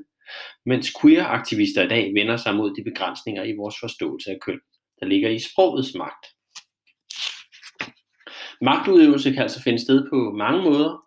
mens 0.66 0.92
queer-aktivister 1.00 1.82
i 1.82 1.88
dag 1.88 2.14
vender 2.14 2.36
sig 2.36 2.54
mod 2.56 2.74
de 2.74 2.84
begrænsninger 2.84 3.44
i 3.44 3.56
vores 3.56 3.74
forståelse 3.80 4.30
af 4.30 4.38
køn, 4.40 4.60
der 5.00 5.06
ligger 5.06 5.30
i 5.30 5.38
sprogets 5.38 5.94
magt. 5.94 6.26
Magtudøvelse 8.60 9.32
kan 9.32 9.42
altså 9.42 9.62
finde 9.62 9.78
sted 9.78 10.08
på 10.10 10.32
mange 10.36 10.62
måder, 10.62 11.06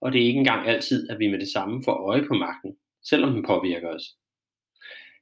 og 0.00 0.12
det 0.12 0.22
er 0.22 0.26
ikke 0.26 0.38
engang 0.38 0.68
altid, 0.68 1.10
at 1.10 1.18
vi 1.18 1.28
med 1.28 1.38
det 1.38 1.52
samme 1.52 1.82
får 1.84 2.08
øje 2.10 2.26
på 2.28 2.34
magten, 2.34 2.76
selvom 3.04 3.32
den 3.32 3.44
påvirker 3.46 3.88
os. 3.88 4.04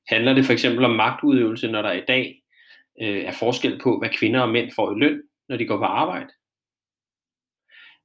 Handler 0.09 0.35
det 0.35 0.45
for 0.45 0.53
eksempel 0.53 0.85
om 0.85 0.97
magtudøvelse, 0.97 1.69
når 1.69 1.83
der 1.83 1.93
i 1.93 2.05
dag 2.09 2.43
øh, 3.03 3.25
er 3.25 3.33
forskel 3.33 3.81
på, 3.83 3.99
hvad 3.99 4.09
kvinder 4.19 4.41
og 4.41 4.49
mænd 4.49 4.71
får 4.77 4.97
i 4.97 4.99
løn, 4.99 5.23
når 5.49 5.57
de 5.57 5.67
går 5.67 5.77
på 5.77 5.85
arbejde? 5.85 6.31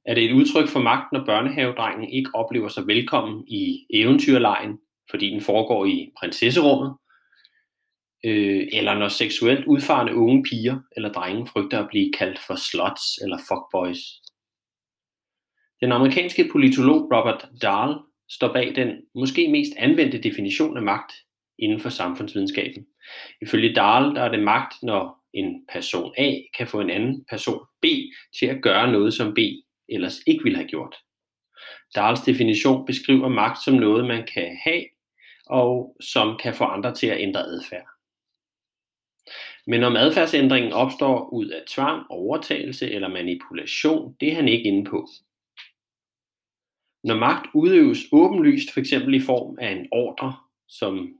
Er 0.06 0.14
det 0.14 0.24
et 0.24 0.32
udtryk 0.32 0.68
for 0.68 0.80
magt, 0.80 1.12
når 1.12 1.24
børnehavedrengen 1.24 2.08
ikke 2.08 2.30
oplever 2.34 2.68
sig 2.68 2.86
velkommen 2.86 3.48
i 3.48 3.86
eventyrlejen, 3.90 4.78
fordi 5.10 5.30
den 5.30 5.40
foregår 5.40 5.86
i 5.86 6.12
prinsesserummet? 6.18 6.94
Øh, 8.24 8.66
eller 8.72 8.94
når 8.94 9.08
seksuelt 9.08 9.64
udfarende 9.66 10.14
unge 10.14 10.42
piger 10.42 10.80
eller 10.96 11.12
drenge 11.12 11.46
frygter 11.46 11.82
at 11.82 11.88
blive 11.88 12.12
kaldt 12.12 12.38
for 12.38 12.54
sluts 12.54 13.18
eller 13.22 13.38
fuckboys? 13.48 13.98
Den 15.80 15.92
amerikanske 15.92 16.48
politolog 16.52 17.02
Robert 17.14 17.48
Dahl 17.62 17.94
står 18.30 18.52
bag 18.52 18.76
den 18.76 18.88
måske 19.14 19.48
mest 19.48 19.72
anvendte 19.76 20.18
definition 20.18 20.76
af 20.76 20.82
magt 20.82 21.12
inden 21.58 21.80
for 21.80 21.88
samfundsvidenskaben. 21.88 22.86
Ifølge 23.42 23.74
Dahl 23.74 24.14
der 24.14 24.22
er 24.22 24.30
det 24.30 24.42
magt, 24.42 24.74
når 24.82 25.24
en 25.32 25.66
person 25.72 26.14
A 26.18 26.32
kan 26.58 26.66
få 26.66 26.80
en 26.80 26.90
anden 26.90 27.24
person 27.30 27.60
B 27.82 27.84
til 28.38 28.46
at 28.46 28.62
gøre 28.62 28.92
noget, 28.92 29.14
som 29.14 29.34
B 29.34 29.38
ellers 29.88 30.20
ikke 30.26 30.42
ville 30.42 30.58
have 30.58 30.68
gjort. 30.68 30.96
Dahls 31.94 32.20
definition 32.20 32.86
beskriver 32.86 33.28
magt 33.28 33.64
som 33.64 33.74
noget, 33.74 34.06
man 34.06 34.26
kan 34.34 34.58
have, 34.64 34.84
og 35.46 35.96
som 36.00 36.38
kan 36.42 36.54
få 36.54 36.64
andre 36.64 36.94
til 36.94 37.06
at 37.06 37.20
ændre 37.20 37.40
adfærd. 37.40 37.86
Men 39.66 39.82
om 39.82 39.96
adfærdsændringen 39.96 40.72
opstår 40.72 41.28
ud 41.28 41.48
af 41.48 41.62
tvang, 41.66 42.06
overtagelse 42.10 42.90
eller 42.90 43.08
manipulation, 43.08 44.16
det 44.20 44.28
er 44.30 44.34
han 44.34 44.48
ikke 44.48 44.64
inde 44.64 44.90
på. 44.90 45.08
Når 47.04 47.16
magt 47.16 47.46
udøves 47.54 47.98
åbenlyst, 48.12 48.72
f.eks. 48.74 48.92
i 48.92 49.20
form 49.20 49.58
af 49.60 49.70
en 49.70 49.88
ordre, 49.92 50.36
som 50.68 51.18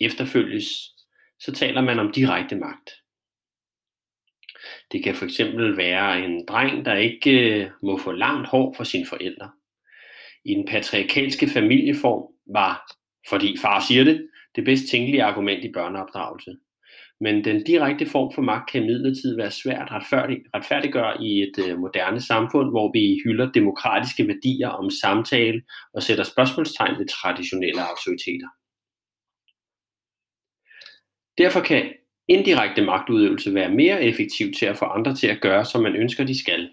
efterfølges, 0.00 0.66
så 1.38 1.52
taler 1.52 1.80
man 1.80 1.98
om 1.98 2.12
direkte 2.12 2.56
magt. 2.56 2.90
Det 4.92 5.04
kan 5.04 5.14
fx 5.14 5.40
være 5.76 6.24
en 6.24 6.46
dreng, 6.46 6.84
der 6.84 6.94
ikke 6.94 7.60
øh, 7.62 7.70
må 7.82 7.98
få 7.98 8.12
langt 8.12 8.48
hår 8.48 8.74
for 8.76 8.84
sine 8.84 9.06
forældre. 9.06 9.50
I 10.44 10.54
den 10.54 10.66
patriarkalske 10.66 11.48
familieform 11.48 12.32
var, 12.46 12.92
fordi 13.28 13.56
far 13.62 13.80
siger 13.88 14.04
det, 14.04 14.28
det 14.56 14.64
bedst 14.64 14.90
tænkelige 14.90 15.24
argument 15.24 15.64
i 15.64 15.72
børneopdragelse. 15.72 16.56
Men 17.20 17.44
den 17.44 17.64
direkte 17.64 18.06
form 18.06 18.32
for 18.34 18.42
magt 18.42 18.70
kan 18.70 18.82
imidlertid 18.82 19.36
være 19.36 19.50
svært 19.50 19.90
retfærdig, 19.90 20.38
retfærdiggøre 20.54 21.22
i 21.24 21.42
et 21.42 21.68
øh, 21.68 21.78
moderne 21.78 22.20
samfund, 22.20 22.70
hvor 22.70 22.92
vi 22.92 23.20
hylder 23.24 23.52
demokratiske 23.52 24.28
værdier 24.28 24.68
om 24.68 24.90
samtale 24.90 25.62
og 25.94 26.02
sætter 26.02 26.24
spørgsmålstegn 26.24 26.98
ved 26.98 27.08
traditionelle 27.08 27.82
autoriteter. 27.90 28.48
Derfor 31.38 31.60
kan 31.60 31.92
indirekte 32.28 32.82
magtudøvelse 32.82 33.54
være 33.54 33.70
mere 33.70 34.02
effektiv 34.02 34.52
til 34.52 34.66
at 34.66 34.76
få 34.76 34.84
andre 34.84 35.14
til 35.14 35.26
at 35.26 35.40
gøre, 35.40 35.64
som 35.64 35.82
man 35.82 35.96
ønsker, 35.96 36.24
de 36.24 36.38
skal. 36.38 36.70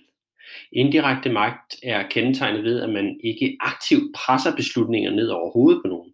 Indirekte 0.72 1.30
magt 1.30 1.76
er 1.84 2.08
kendetegnet 2.08 2.64
ved, 2.64 2.82
at 2.82 2.90
man 2.90 3.20
ikke 3.24 3.58
aktivt 3.60 4.16
presser 4.16 4.56
beslutninger 4.56 5.12
ned 5.12 5.28
over 5.28 5.52
hovedet 5.52 5.82
på 5.86 5.88
nogen. 5.88 6.14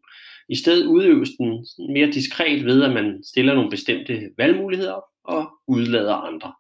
I 0.49 0.55
stedet 0.55 0.85
udøves 0.85 1.29
den 1.29 1.67
mere 1.93 2.11
diskret 2.11 2.65
ved, 2.65 2.83
at 2.83 2.93
man 2.93 3.23
stiller 3.23 3.53
nogle 3.53 3.69
bestemte 3.69 4.29
valgmuligheder 4.37 4.93
op 4.93 5.03
og 5.23 5.49
udlader 5.67 6.15
andre. 6.15 6.53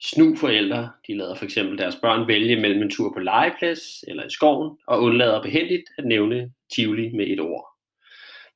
Snu 0.00 0.36
forældre, 0.36 0.90
de 1.06 1.16
lader 1.16 1.34
for 1.34 1.44
eksempel 1.44 1.78
deres 1.78 1.96
børn 1.96 2.28
vælge 2.28 2.60
mellem 2.60 2.82
en 2.82 2.90
tur 2.90 3.12
på 3.12 3.20
legeplads 3.20 4.04
eller 4.08 4.26
i 4.26 4.30
skoven, 4.30 4.78
og 4.86 5.02
undlader 5.02 5.42
behendigt 5.42 5.82
at 5.98 6.04
nævne 6.04 6.52
Tivoli 6.74 7.12
med 7.12 7.26
et 7.26 7.40
ord. 7.40 7.71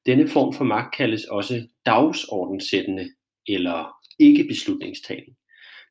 Denne 0.06 0.28
form 0.28 0.54
for 0.54 0.64
magt 0.64 0.94
kaldes 0.96 1.24
også 1.24 1.68
dagsordensættende 1.86 3.08
eller 3.48 3.96
ikke 4.18 4.44
beslutningstagning. 4.44 5.36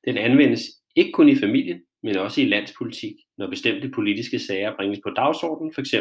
Den 0.05 0.17
anvendes 0.17 0.61
ikke 0.95 1.11
kun 1.11 1.29
i 1.29 1.35
familien, 1.35 1.81
men 2.03 2.17
også 2.17 2.41
i 2.41 2.45
landspolitik, 2.45 3.15
når 3.37 3.49
bestemte 3.49 3.89
politiske 3.89 4.39
sager 4.39 4.75
bringes 4.75 4.99
på 5.03 5.09
dagsordenen, 5.09 5.73
f.eks. 5.73 5.95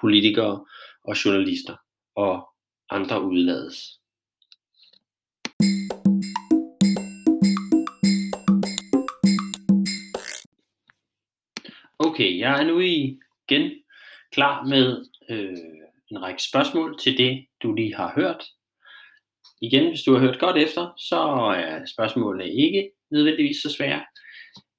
politikere 0.00 0.64
og 1.04 1.24
journalister 1.24 1.76
og 2.16 2.48
andre 2.90 3.22
udlades. 3.22 3.76
Okay, 11.98 12.38
jeg 12.38 12.62
er 12.62 12.66
nu 12.66 12.80
igen 12.80 13.70
klar 14.32 14.64
med 14.64 15.06
øh, 15.30 15.81
en 16.12 16.22
række 16.22 16.42
spørgsmål 16.42 16.98
til 16.98 17.18
det, 17.18 17.46
du 17.62 17.74
lige 17.74 17.94
har 17.94 18.12
hørt. 18.16 18.44
Igen, 19.62 19.88
hvis 19.88 20.02
du 20.02 20.12
har 20.12 20.20
hørt 20.20 20.38
godt 20.38 20.56
efter, 20.56 20.92
så 20.98 21.20
er 21.56 21.84
spørgsmålene 21.94 22.54
ikke 22.54 22.90
nødvendigvis 23.10 23.62
så 23.62 23.70
svære. 23.70 24.02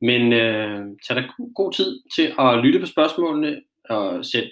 Men 0.01 0.33
øh, 0.33 0.85
tag 1.07 1.15
dig 1.15 1.29
god 1.55 1.73
tid 1.73 2.01
til 2.15 2.33
at 2.39 2.59
lytte 2.63 2.79
på 2.79 2.85
spørgsmålene 2.85 3.61
og 3.89 4.25
sæt 4.25 4.49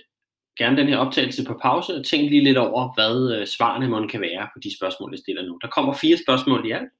gerne 0.58 0.78
den 0.78 0.88
her 0.88 0.98
optagelse 0.98 1.46
på 1.46 1.60
pause 1.62 1.94
og 1.94 2.06
tænk 2.06 2.30
lige 2.30 2.44
lidt 2.44 2.58
over, 2.58 2.94
hvad 2.96 3.36
øh, 3.36 3.48
svarene 3.48 3.88
må 3.90 4.08
kan 4.08 4.22
være 4.22 4.50
på 4.54 4.60
de 4.64 4.76
spørgsmål, 4.78 5.12
jeg 5.12 5.20
stiller 5.20 5.44
nu. 5.46 5.60
Der 5.62 5.68
kommer 5.68 5.94
fire 5.94 6.18
spørgsmål 6.18 6.68
i 6.68 6.72
alt. 6.72 6.92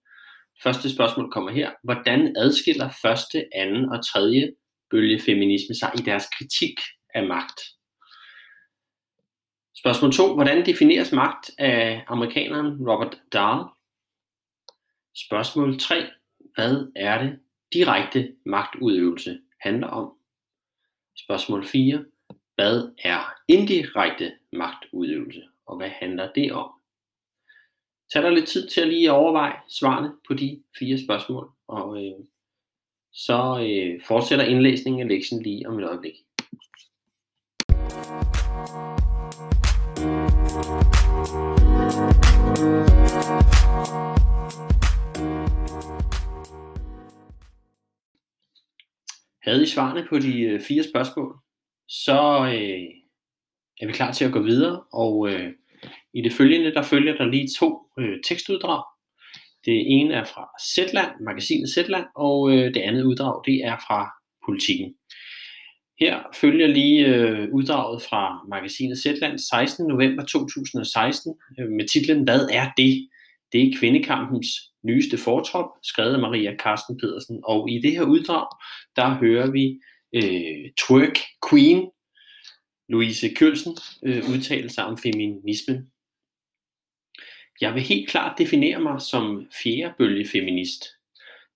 Første 0.64 0.94
spørgsmål 0.96 1.32
kommer 1.32 1.52
her. 1.52 1.70
Hvordan 1.84 2.36
adskiller 2.38 2.90
første, 3.02 3.46
anden 3.56 3.90
og 3.90 4.06
tredje 4.06 4.52
bølge 4.92 5.20
feminisme 5.20 5.76
sig 5.76 5.92
i 6.00 6.02
deres 6.02 6.26
kritik 6.38 6.76
af 7.16 7.28
magt? 7.28 7.60
Spørgsmål 9.76 10.14
2. 10.14 10.34
Hvordan 10.34 10.66
defineres 10.66 11.12
magt 11.12 11.52
af 11.58 12.04
amerikaneren 12.08 12.90
Robert 12.90 13.22
Dahl? 13.34 13.64
Spørgsmål 15.16 15.80
3. 15.80 15.96
Hvad 16.56 16.92
er 16.96 17.24
det 17.24 17.40
direkte 17.74 18.36
magtudøvelse 18.46 19.40
handler 19.62 19.88
om? 19.88 20.14
Spørgsmål 21.18 21.66
4. 21.66 22.06
Hvad 22.56 22.92
er 23.04 23.34
indirekte 23.48 24.32
magtudøvelse, 24.54 25.44
og 25.66 25.78
hvad 25.78 25.90
handler 25.90 26.32
det 26.34 26.52
om? 26.52 26.72
Tag 28.14 28.24
dig 28.24 28.32
lidt 28.32 28.48
tid 28.48 28.68
til 28.68 28.82
at 28.82 28.88
lige 28.88 29.12
overveje 29.12 29.54
svarene 29.70 30.12
på 30.28 30.34
de 30.34 30.64
fire 30.80 30.98
spørgsmål, 30.98 31.52
og 31.68 32.06
øh, 32.06 32.20
så 33.14 33.68
øh, 33.68 34.02
fortsætter 34.08 34.46
indlæsningen 34.46 35.02
af 35.02 35.08
lektien 35.08 35.44
lige 35.44 35.68
om 35.68 35.80
et 35.80 35.86
øjeblik. 35.86 36.16
Havde 40.02 40.10
I 49.64 49.66
svarene 49.66 50.06
på 50.10 50.20
de 50.20 50.42
øh, 50.42 50.62
fire 50.62 50.84
spørgsmål, 50.84 51.36
så 51.88 52.46
øh, 52.46 52.84
er 53.82 53.88
vi 53.88 53.92
klar 53.92 54.12
til 54.12 54.26
at 54.26 54.32
gå 54.32 54.42
videre, 54.42 54.84
og 54.94 55.30
øh, 55.30 55.54
i 56.14 56.22
det 56.22 56.34
følgende, 56.34 56.74
der 56.74 56.82
følger 56.82 57.18
der 57.18 57.26
lige 57.26 57.50
to 57.60 57.80
øh, 58.00 58.18
tekstuddrag. 58.28 58.84
Det 59.66 59.84
ene 59.88 60.14
er 60.14 60.24
fra 60.24 60.50
Zetland, 60.74 61.12
magasinet 61.22 61.74
Zetland, 61.74 62.06
og 62.16 62.52
øh, 62.52 62.74
det 62.74 62.82
andet 62.82 63.04
uddrag, 63.04 63.42
det 63.46 63.66
er 63.66 63.78
fra 63.88 64.10
Politiken. 64.46 64.96
Her 66.02 66.24
følger 66.34 66.68
lige 66.68 67.06
øh, 67.06 67.50
uddraget 67.52 68.02
fra 68.02 68.46
magasinet 68.50 68.98
Zetland 69.04 69.40
16. 69.40 69.88
november 69.88 70.26
2016 70.26 71.34
øh, 71.60 71.70
med 71.70 71.88
titlen 71.88 72.24
Hvad 72.24 72.48
er 72.52 72.72
det? 72.78 73.10
Det 73.52 73.68
er 73.68 73.78
kvindekampens 73.80 74.48
nyeste 74.84 75.18
fortrop, 75.18 75.66
skrevet 75.84 76.14
af 76.14 76.20
Maria 76.20 76.56
Karsten 76.56 76.98
Pedersen. 76.98 77.40
Og 77.44 77.70
i 77.70 77.80
det 77.82 77.92
her 77.92 78.04
uddrag, 78.04 78.48
der 78.96 79.10
hører 79.14 79.52
vi 79.52 79.80
øh, 80.16 80.72
twerk 80.88 81.18
queen 81.50 81.90
Louise 82.90 83.30
Kølsen 83.34 83.78
øh, 84.06 84.24
udtale 84.30 84.70
sig 84.70 84.86
om 84.86 84.98
feminismen. 84.98 85.92
Jeg 87.62 87.74
vil 87.74 87.82
helt 87.82 88.10
klart 88.10 88.38
definere 88.38 88.80
mig 88.80 89.02
som 89.02 89.48
fjerdebølgefeminist. 89.64 90.32
feminist. 90.32 91.01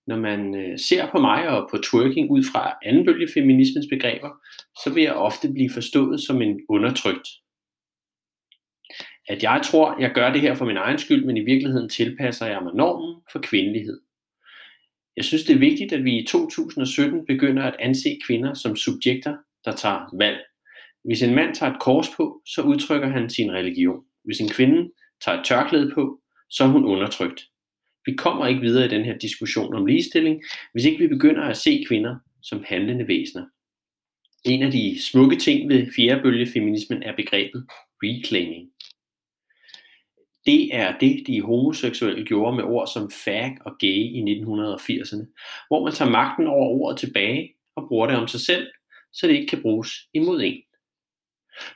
Når 0.06 0.16
man 0.16 0.54
øh, 0.54 0.78
ser 0.78 1.10
på 1.10 1.18
mig 1.18 1.48
og 1.48 1.68
på 1.70 1.78
twerking 1.78 2.30
ud 2.30 2.44
fra 2.52 2.78
andenbølge 2.82 3.28
feminismens 3.34 3.86
begreber, 3.90 4.30
så 4.84 4.90
vil 4.94 5.02
jeg 5.02 5.14
ofte 5.14 5.52
blive 5.52 5.70
forstået 5.70 6.20
som 6.20 6.42
en 6.42 6.60
undertrykt. 6.68 7.28
At 9.28 9.42
jeg 9.42 9.60
tror, 9.64 10.00
jeg 10.00 10.10
gør 10.14 10.32
det 10.32 10.40
her 10.40 10.54
for 10.54 10.64
min 10.64 10.76
egen 10.76 10.98
skyld, 10.98 11.24
men 11.24 11.36
i 11.36 11.44
virkeligheden 11.44 11.88
tilpasser 11.88 12.46
jeg 12.46 12.62
mig 12.62 12.74
normen 12.74 13.22
for 13.32 13.38
kvindelighed. 13.38 14.00
Jeg 15.16 15.24
synes, 15.24 15.44
det 15.44 15.54
er 15.54 15.58
vigtigt, 15.58 15.92
at 15.92 16.04
vi 16.04 16.18
i 16.18 16.26
2017 16.26 17.26
begynder 17.26 17.62
at 17.62 17.76
anse 17.78 18.18
kvinder 18.26 18.54
som 18.54 18.76
subjekter, 18.76 19.36
der 19.64 19.72
tager 19.72 20.16
valg. 20.18 20.40
Hvis 21.04 21.22
en 21.22 21.34
mand 21.34 21.54
tager 21.54 21.72
et 21.72 21.80
kors 21.80 22.08
på, 22.16 22.42
så 22.46 22.62
udtrykker 22.62 23.08
han 23.08 23.30
sin 23.30 23.52
religion. 23.52 24.04
Hvis 24.24 24.40
en 24.40 24.48
kvinde 24.48 24.92
tager 25.24 25.38
et 25.38 25.46
tørklæde 25.46 25.92
på, 25.94 26.20
så 26.50 26.64
er 26.64 26.68
hun 26.68 26.84
undertrykt. 26.84 27.40
Vi 28.06 28.14
kommer 28.14 28.46
ikke 28.46 28.60
videre 28.60 28.86
i 28.86 28.88
den 28.88 29.04
her 29.04 29.18
diskussion 29.18 29.74
om 29.74 29.86
ligestilling, 29.86 30.42
hvis 30.72 30.84
ikke 30.84 30.98
vi 30.98 31.06
begynder 31.06 31.42
at 31.42 31.56
se 31.56 31.84
kvinder 31.88 32.16
som 32.42 32.64
handlende 32.66 33.08
væsener. 33.08 33.46
En 34.44 34.62
af 34.62 34.70
de 34.70 34.98
smukke 35.10 35.36
ting 35.36 35.68
ved 35.68 35.86
fjerde 35.96 36.22
bølge 36.22 36.46
feminismen 36.52 37.02
er 37.02 37.16
begrebet 37.16 37.66
reclaiming. 38.02 38.70
Det 40.46 40.74
er 40.74 40.98
det, 40.98 41.26
de 41.26 41.42
homoseksuelle 41.42 42.24
gjorde 42.24 42.56
med 42.56 42.64
ord 42.64 42.88
som 42.94 43.10
fag 43.24 43.56
og 43.60 43.76
gay 43.78 43.98
i 44.18 44.20
1980'erne, 44.20 45.24
hvor 45.68 45.84
man 45.84 45.92
tager 45.92 46.10
magten 46.10 46.46
over 46.46 46.68
ordet 46.68 46.98
tilbage 46.98 47.54
og 47.76 47.88
bruger 47.88 48.06
det 48.06 48.16
om 48.16 48.28
sig 48.28 48.40
selv, 48.40 48.66
så 49.12 49.26
det 49.26 49.34
ikke 49.34 49.46
kan 49.46 49.62
bruges 49.62 49.90
imod 50.14 50.42
en. 50.42 50.62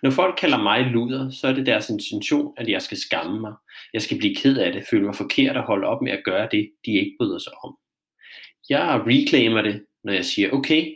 Når 0.03 0.11
folk 0.11 0.37
kalder 0.41 0.63
mig 0.63 0.85
luder, 0.85 1.31
så 1.31 1.49
er 1.49 1.53
det 1.53 1.67
deres 1.67 1.91
intention, 1.91 2.55
at 2.57 2.69
jeg 2.69 2.83
skal 2.83 2.97
skamme 2.97 3.41
mig. 3.41 3.55
Jeg 3.93 4.03
skal 4.03 4.19
blive 4.19 4.35
ked 4.35 4.59
af 4.59 4.73
det, 4.73 4.87
føle 4.91 5.05
mig 5.05 5.15
forkert 5.15 5.57
og 5.57 5.63
holde 5.63 5.87
op 5.87 6.03
med 6.03 6.13
at 6.13 6.25
gøre 6.25 6.49
det, 6.51 6.71
de 6.87 6.93
ikke 6.93 7.15
bryder 7.19 7.39
sig 7.39 7.53
om. 7.65 7.77
Jeg 8.69 9.03
reclaimer 9.07 9.63
det, 9.63 9.85
når 10.05 10.13
jeg 10.13 10.25
siger, 10.25 10.51
okay, 10.51 10.95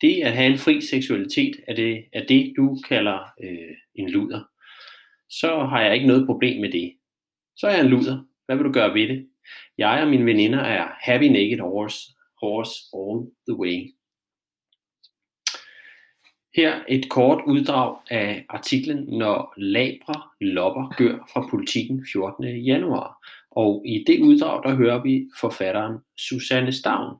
det 0.00 0.22
at 0.22 0.32
have 0.32 0.52
en 0.52 0.58
fri 0.58 0.80
seksualitet 0.80 1.56
er 1.68 1.74
det, 1.74 2.04
er 2.12 2.24
det 2.26 2.52
du 2.56 2.78
kalder 2.88 3.18
øh, 3.44 3.76
en 3.94 4.10
luder. 4.10 4.42
Så 5.30 5.66
har 5.70 5.82
jeg 5.82 5.94
ikke 5.94 6.06
noget 6.06 6.26
problem 6.26 6.60
med 6.60 6.72
det. 6.72 6.92
Så 7.56 7.66
er 7.66 7.72
jeg 7.72 7.80
en 7.80 7.90
luder. 7.90 8.24
Hvad 8.46 8.56
vil 8.56 8.64
du 8.64 8.72
gøre 8.72 8.94
ved 8.94 9.08
det? 9.08 9.28
Jeg 9.78 10.02
og 10.02 10.08
mine 10.08 10.26
veninder 10.26 10.58
er 10.58 10.88
happy 11.00 11.24
naked 11.24 11.58
horse, 11.58 11.98
horse 12.40 12.72
all 12.94 13.30
the 13.48 13.58
way. 13.60 13.94
Her 16.56 16.84
et 16.88 17.10
kort 17.10 17.44
uddrag 17.46 17.96
af 18.10 18.46
artiklen 18.48 19.04
Når 19.18 19.54
labre 19.56 20.22
lopper 20.40 20.94
gør 20.96 21.30
fra 21.32 21.48
politikken 21.50 22.06
14. 22.12 22.44
januar. 22.44 23.26
Og 23.50 23.82
i 23.86 24.04
det 24.06 24.20
uddrag, 24.20 24.62
der 24.62 24.74
hører 24.74 25.02
vi 25.02 25.28
forfatteren 25.40 25.98
Susanne 26.18 26.72
Stavn. 26.72 27.16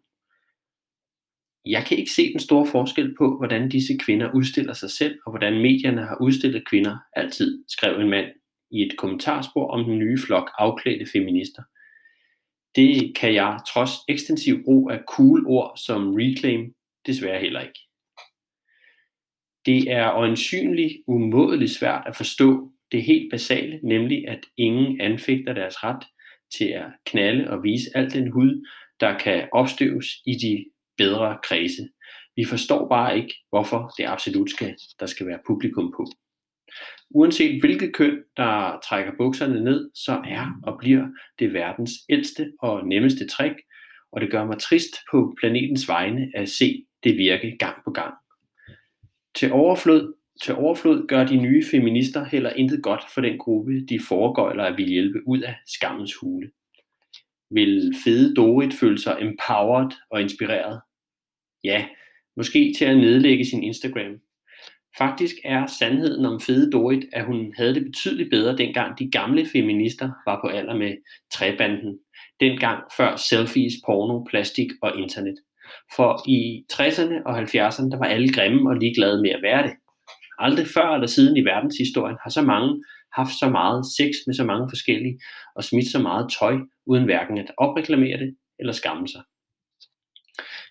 Jeg 1.66 1.84
kan 1.86 1.98
ikke 1.98 2.10
se 2.10 2.32
den 2.32 2.40
store 2.40 2.66
forskel 2.66 3.14
på, 3.18 3.36
hvordan 3.36 3.68
disse 3.68 3.96
kvinder 3.96 4.30
udstiller 4.34 4.72
sig 4.72 4.90
selv, 4.90 5.18
og 5.26 5.32
hvordan 5.32 5.52
medierne 5.52 6.02
har 6.02 6.18
udstillet 6.20 6.68
kvinder 6.68 6.96
altid, 7.12 7.64
skrev 7.68 8.00
en 8.00 8.10
mand 8.10 8.26
i 8.70 8.82
et 8.82 8.96
kommentarspor 8.96 9.70
om 9.70 9.84
den 9.84 9.98
nye 9.98 10.18
flok 10.26 10.50
afklædte 10.58 11.06
feminister. 11.12 11.62
Det 12.76 13.16
kan 13.16 13.34
jeg 13.34 13.58
trods 13.74 13.90
ekstensiv 14.08 14.64
brug 14.64 14.90
af 14.90 15.00
cool 15.08 15.46
ord 15.46 15.76
som 15.76 16.14
reclaim 16.14 16.74
desværre 17.06 17.40
heller 17.40 17.60
ikke. 17.60 17.91
Det 19.66 19.90
er 19.90 20.12
øjensynligt 20.12 20.92
umådeligt 21.06 21.70
svært 21.70 22.02
at 22.06 22.16
forstå 22.16 22.72
det 22.92 23.02
helt 23.02 23.30
basale, 23.30 23.80
nemlig 23.82 24.28
at 24.28 24.40
ingen 24.56 25.00
anfægter 25.00 25.52
deres 25.52 25.84
ret 25.84 26.04
til 26.58 26.64
at 26.64 26.86
knalde 27.06 27.50
og 27.50 27.62
vise 27.62 27.90
al 27.94 28.12
den 28.12 28.30
hud, 28.30 28.66
der 29.00 29.18
kan 29.18 29.48
opstøves 29.52 30.06
i 30.26 30.32
de 30.32 30.64
bedre 30.96 31.38
kredse. 31.44 31.88
Vi 32.36 32.44
forstår 32.44 32.88
bare 32.88 33.16
ikke, 33.16 33.34
hvorfor 33.48 33.92
det 33.98 34.04
absolut 34.06 34.50
skal, 34.50 34.76
der 35.00 35.06
skal 35.06 35.26
være 35.26 35.38
publikum 35.46 35.92
på. 35.96 36.06
Uanset 37.10 37.60
hvilket 37.60 37.94
køn, 37.94 38.18
der 38.36 38.80
trækker 38.88 39.12
bukserne 39.18 39.64
ned, 39.64 39.90
så 39.94 40.12
er 40.12 40.60
og 40.62 40.78
bliver 40.78 41.06
det 41.38 41.52
verdens 41.52 41.92
ældste 42.08 42.52
og 42.62 42.86
nemmeste 42.86 43.26
trick, 43.28 43.54
og 44.12 44.20
det 44.20 44.30
gør 44.30 44.44
mig 44.44 44.58
trist 44.58 44.94
på 45.10 45.34
planetens 45.40 45.88
vegne 45.88 46.30
at 46.34 46.48
se 46.48 46.84
det 47.04 47.16
virke 47.16 47.56
gang 47.58 47.76
på 47.84 47.90
gang. 47.90 48.14
Til 49.34 49.52
overflod, 49.52 50.14
til 50.42 50.54
overflod 50.54 51.06
gør 51.06 51.24
de 51.24 51.36
nye 51.36 51.64
feminister 51.70 52.24
heller 52.24 52.50
intet 52.50 52.82
godt 52.82 53.02
for 53.14 53.20
den 53.20 53.38
gruppe, 53.38 53.86
de 53.86 54.00
foregøjler 54.08 54.64
at 54.64 54.76
vil 54.76 54.88
hjælpe 54.88 55.20
ud 55.26 55.40
af 55.40 55.56
skammens 55.66 56.14
hule. 56.14 56.50
Vil 57.50 57.94
fede 58.04 58.34
Dorit 58.34 58.74
føle 58.74 58.98
sig 58.98 59.16
empowered 59.20 59.90
og 60.10 60.20
inspireret? 60.20 60.80
Ja, 61.64 61.86
måske 62.36 62.74
til 62.78 62.84
at 62.84 62.96
nedlægge 62.96 63.44
sin 63.44 63.62
Instagram. 63.62 64.20
Faktisk 64.98 65.36
er 65.44 65.66
sandheden 65.66 66.26
om 66.26 66.40
fede 66.40 66.70
Dorit, 66.70 67.04
at 67.12 67.24
hun 67.24 67.54
havde 67.56 67.74
det 67.74 67.84
betydeligt 67.84 68.30
bedre 68.30 68.56
dengang 68.56 68.98
de 68.98 69.10
gamle 69.10 69.46
feminister 69.46 70.10
var 70.26 70.40
på 70.40 70.48
alder 70.48 70.76
med 70.76 70.96
træbanden. 71.32 71.98
Dengang 72.40 72.82
før 72.96 73.16
selfies, 73.16 73.72
porno, 73.86 74.24
plastik 74.24 74.70
og 74.82 74.98
internet. 74.98 75.38
For 75.96 76.28
i 76.28 76.64
60'erne 76.72 77.16
og 77.26 77.38
70'erne, 77.38 77.90
der 77.90 77.98
var 77.98 78.06
alle 78.06 78.32
grimme 78.32 78.70
og 78.70 78.76
ligeglade 78.76 79.22
med 79.22 79.30
at 79.30 79.42
være 79.42 79.62
det. 79.62 79.72
Aldrig 80.38 80.66
før 80.66 80.88
eller 80.94 81.06
siden 81.06 81.36
i 81.36 81.44
verdenshistorien 81.44 82.16
har 82.22 82.30
så 82.30 82.42
mange 82.42 82.84
haft 83.12 83.34
så 83.40 83.48
meget 83.48 83.86
sex 83.96 84.10
med 84.26 84.34
så 84.34 84.44
mange 84.44 84.68
forskellige 84.70 85.18
og 85.56 85.64
smidt 85.64 85.92
så 85.92 85.98
meget 85.98 86.32
tøj, 86.38 86.56
uden 86.86 87.04
hverken 87.04 87.38
at 87.38 87.52
opreklamere 87.58 88.18
det 88.18 88.36
eller 88.58 88.72
skamme 88.72 89.08
sig. 89.08 89.22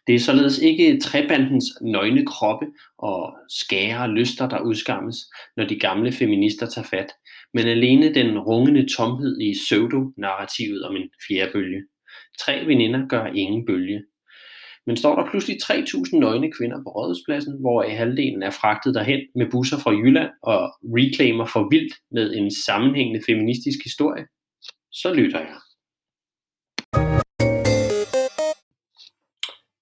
Det 0.07 0.15
er 0.15 0.19
således 0.19 0.59
ikke 0.59 0.99
trebandens 0.99 1.65
nøgne 1.81 2.25
kroppe 2.25 2.65
og 2.97 3.37
skære 3.49 4.11
lyster, 4.11 4.49
der 4.49 4.59
udskammes, 4.59 5.17
når 5.57 5.65
de 5.65 5.79
gamle 5.79 6.11
feminister 6.11 6.65
tager 6.65 6.87
fat, 6.87 7.11
men 7.53 7.67
alene 7.67 8.13
den 8.13 8.39
rungende 8.39 8.95
tomhed 8.95 9.41
i 9.41 9.53
pseudo-narrativet 9.53 10.83
om 10.83 10.95
en 10.95 11.09
fjerde 11.27 11.51
bølge. 11.51 11.81
Tre 12.39 12.65
veninder 12.65 13.07
gør 13.07 13.25
ingen 13.25 13.65
bølge. 13.65 14.03
Men 14.87 14.97
står 14.97 15.15
der 15.15 15.29
pludselig 15.29 15.57
3.000 15.63 16.19
nøgne 16.19 16.51
kvinder 16.51 16.83
på 16.83 16.89
rådhuspladsen, 16.89 17.59
hvor 17.59 17.83
halvdelen 17.89 18.43
er 18.43 18.49
fragtet 18.49 18.95
derhen 18.95 19.21
med 19.35 19.51
busser 19.51 19.77
fra 19.77 19.91
Jylland 19.91 20.29
og 20.43 20.59
reclaimer 20.83 21.45
for 21.45 21.69
vildt 21.69 21.93
med 22.11 22.33
en 22.33 22.51
sammenhængende 22.65 23.21
feministisk 23.27 23.79
historie, 23.83 24.25
så 24.91 25.13
lytter 25.13 25.39
jeg. 25.39 25.57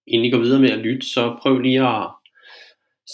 Inden 0.07 0.25
I 0.25 0.31
går 0.31 0.37
videre 0.37 0.61
med 0.61 0.69
at 0.69 0.79
lytte, 0.79 1.07
så 1.07 1.37
prøv 1.41 1.59
lige 1.59 1.87
at 1.87 2.07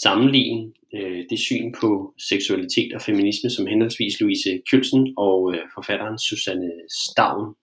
sammenligne 0.02 0.72
øh, 0.94 1.24
det 1.30 1.38
syn 1.38 1.74
på 1.80 2.14
seksualitet 2.30 2.94
og 2.94 3.02
feminisme, 3.02 3.50
som 3.50 3.66
henholdsvis 3.66 4.20
Louise 4.20 4.60
Kjølsen 4.70 5.14
og 5.16 5.54
øh, 5.54 5.60
forfatteren 5.74 6.18
Susanne 6.18 6.72
Stavn 6.90 7.54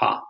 har. 0.00 0.29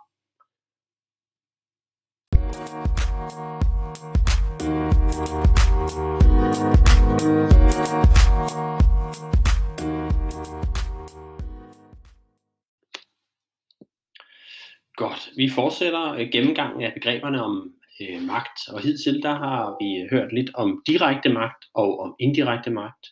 Vi 15.41 15.49
fortsætter 15.49 16.13
øh, 16.13 16.29
gennemgangen 16.31 16.81
af 16.81 16.93
begreberne 16.93 17.43
om 17.43 17.73
øh, 18.01 18.21
magt, 18.21 18.59
og 18.73 18.81
hidtil 18.81 19.23
der 19.23 19.35
har 19.35 19.77
vi 19.81 20.07
hørt 20.11 20.33
lidt 20.33 20.51
om 20.53 20.83
direkte 20.87 21.29
magt 21.29 21.65
og 21.73 21.99
om 21.99 22.15
indirekte 22.19 22.71
magt. 22.71 23.05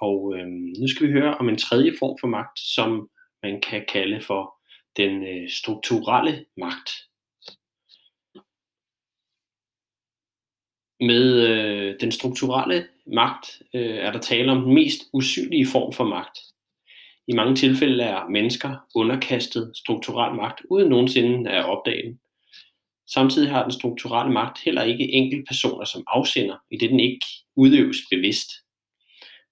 Og 0.00 0.34
øh, 0.36 0.46
nu 0.80 0.88
skal 0.88 1.06
vi 1.06 1.12
høre 1.12 1.34
om 1.38 1.48
en 1.48 1.58
tredje 1.58 1.92
form 1.98 2.16
for 2.20 2.28
magt, 2.28 2.58
som 2.58 3.08
man 3.42 3.60
kan 3.60 3.84
kalde 3.88 4.20
for 4.20 4.54
den 4.96 5.26
øh, 5.26 5.50
strukturelle 5.50 6.44
magt. 6.56 6.90
Med 11.00 11.26
øh, 11.48 12.00
den 12.00 12.12
strukturelle 12.12 12.88
magt 13.06 13.62
øh, 13.74 13.96
er 13.96 14.12
der 14.12 14.20
tale 14.20 14.52
om 14.52 14.62
den 14.62 14.74
mest 14.74 15.00
usynlige 15.12 15.66
form 15.72 15.92
for 15.92 16.04
magt. 16.04 16.38
I 17.32 17.34
mange 17.34 17.56
tilfælde 17.56 18.02
er 18.04 18.28
mennesker 18.28 18.76
underkastet 18.94 19.72
strukturel 19.76 20.36
magt, 20.36 20.60
uden 20.70 20.88
nogensinde 20.88 21.50
at 21.50 21.64
opdage 21.64 22.02
den. 22.02 22.20
Samtidig 23.06 23.50
har 23.50 23.62
den 23.62 23.72
strukturelle 23.72 24.32
magt 24.32 24.58
heller 24.64 24.82
ikke 24.82 25.12
enkelte 25.12 25.44
personer 25.48 25.84
som 25.84 26.04
afsender, 26.06 26.56
i 26.70 26.76
det 26.76 26.90
den 26.90 27.00
ikke 27.00 27.26
udøves 27.56 27.96
bevidst. 28.10 28.50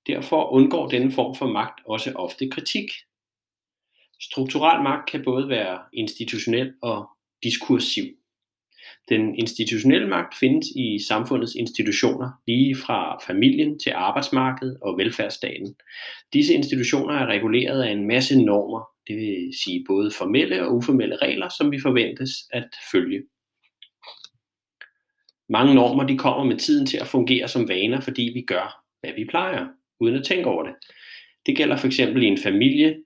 Derfor 0.06 0.50
undgår 0.52 0.88
denne 0.88 1.12
form 1.12 1.34
for 1.34 1.46
magt 1.46 1.80
også 1.86 2.12
ofte 2.12 2.50
kritik. 2.50 2.90
Strukturel 4.20 4.82
magt 4.82 5.10
kan 5.10 5.24
både 5.24 5.48
være 5.48 5.78
institutionel 5.92 6.74
og 6.82 7.08
diskursiv. 7.42 8.04
Den 9.08 9.34
institutionelle 9.34 10.08
magt 10.08 10.34
findes 10.40 10.66
i 10.76 10.98
samfundets 11.08 11.54
institutioner, 11.54 12.30
lige 12.46 12.76
fra 12.76 13.18
familien 13.26 13.78
til 13.78 13.92
arbejdsmarkedet 13.94 14.78
og 14.82 14.98
velfærdsstaten. 14.98 15.74
Disse 16.32 16.54
institutioner 16.54 17.14
er 17.14 17.26
reguleret 17.26 17.82
af 17.82 17.92
en 17.92 18.06
masse 18.06 18.42
normer, 18.42 18.90
det 19.08 19.16
vil 19.16 19.50
sige 19.64 19.84
både 19.88 20.10
formelle 20.18 20.66
og 20.66 20.74
uformelle 20.76 21.16
regler, 21.16 21.48
som 21.58 21.72
vi 21.72 21.80
forventes 21.80 22.30
at 22.50 22.68
følge. 22.92 23.22
Mange 25.48 25.74
normer 25.74 26.06
de 26.06 26.18
kommer 26.18 26.44
med 26.44 26.56
tiden 26.56 26.86
til 26.86 26.96
at 26.96 27.06
fungere 27.06 27.48
som 27.48 27.68
vaner, 27.68 28.00
fordi 28.00 28.30
vi 28.34 28.40
gør, 28.40 28.84
hvad 29.00 29.12
vi 29.16 29.24
plejer, 29.24 29.66
uden 30.00 30.14
at 30.14 30.24
tænke 30.24 30.46
over 30.46 30.62
det. 30.62 30.74
Det 31.46 31.56
gælder 31.56 31.76
for 31.76 31.86
eksempel 31.86 32.22
i 32.22 32.26
en 32.26 32.38
familie, 32.38 32.96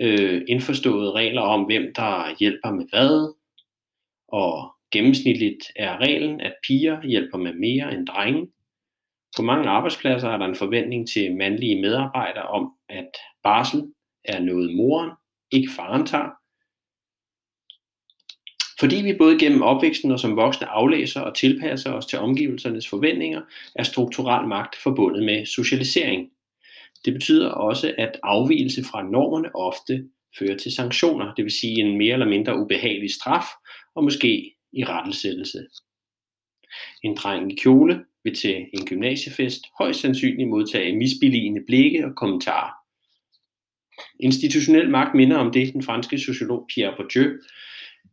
øh, 0.00 0.42
indforståede 0.48 1.12
regler 1.12 1.42
om, 1.42 1.64
hvem 1.64 1.82
der 1.96 2.36
hjælper 2.38 2.70
med 2.70 2.84
hvad, 2.90 3.34
og 4.28 4.74
gennemsnitligt 4.90 5.64
er 5.76 6.00
reglen, 6.00 6.40
at 6.40 6.54
piger 6.66 7.02
hjælper 7.02 7.38
med 7.38 7.54
mere 7.54 7.94
end 7.94 8.06
drenge. 8.06 8.48
På 9.36 9.42
mange 9.42 9.68
arbejdspladser 9.68 10.28
er 10.28 10.36
der 10.36 10.46
en 10.46 10.54
forventning 10.54 11.08
til 11.08 11.36
mandlige 11.36 11.80
medarbejdere 11.80 12.44
om, 12.44 12.72
at 12.88 13.10
barsel 13.42 13.84
er 14.24 14.40
noget 14.40 14.76
moren, 14.76 15.10
ikke 15.52 15.72
faren 15.76 16.06
tager. 16.06 16.30
Fordi 18.80 18.96
vi 18.96 19.18
både 19.18 19.38
gennem 19.38 19.62
opvæksten 19.62 20.10
og 20.10 20.20
som 20.20 20.36
voksne 20.36 20.66
aflæser 20.66 21.20
og 21.20 21.36
tilpasser 21.36 21.92
os 21.92 22.06
til 22.06 22.18
omgivelsernes 22.18 22.88
forventninger, 22.88 23.42
er 23.74 23.82
strukturel 23.82 24.48
magt 24.48 24.76
forbundet 24.76 25.24
med 25.24 25.46
socialisering. 25.46 26.30
Det 27.04 27.12
betyder 27.12 27.50
også, 27.50 27.94
at 27.98 28.20
afvielse 28.22 28.84
fra 28.84 29.02
normerne 29.02 29.56
ofte 29.56 30.08
fører 30.38 30.56
til 30.56 30.72
sanktioner, 30.72 31.34
det 31.34 31.44
vil 31.44 31.52
sige 31.52 31.80
en 31.80 31.98
mere 31.98 32.12
eller 32.12 32.28
mindre 32.28 32.58
ubehagelig 32.58 33.10
straf 33.10 33.44
og 33.94 34.04
måske 34.04 34.54
i 34.72 34.84
rettelsættelse. 34.84 35.66
En 37.02 37.16
dreng 37.16 37.52
i 37.52 37.54
kjole 37.54 38.04
vil 38.24 38.34
til 38.34 38.56
en 38.56 38.86
gymnasiefest 38.86 39.62
højst 39.78 40.00
sandsynligt 40.00 40.48
modtage 40.48 40.96
misbilligende 40.96 41.62
blikke 41.66 42.04
og 42.06 42.14
kommentarer. 42.16 42.72
Institutionel 44.20 44.90
magt 44.90 45.14
minder 45.14 45.36
om 45.36 45.52
det, 45.52 45.72
den 45.72 45.82
franske 45.82 46.18
sociolog 46.18 46.66
Pierre 46.74 46.96
Bourdieu 46.96 47.38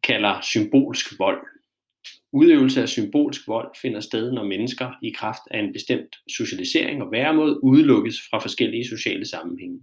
kalder 0.04 0.42
symbolsk 0.42 1.20
vold. 1.20 1.48
Udøvelse 2.32 2.82
af 2.82 2.90
symbolsk 2.90 3.48
vold 3.48 3.76
finder 3.82 4.00
sted, 4.00 4.32
når 4.32 4.44
mennesker 4.44 4.92
i 5.04 5.10
kraft 5.10 5.42
af 5.52 5.60
en 5.60 5.74
bestemt 5.74 6.16
socialisering 6.30 7.04
og 7.04 7.12
væremåde 7.12 7.64
udelukkes 7.64 8.16
fra 8.30 8.40
forskellige 8.40 8.88
sociale 8.88 9.26
sammenhænge. 9.26 9.80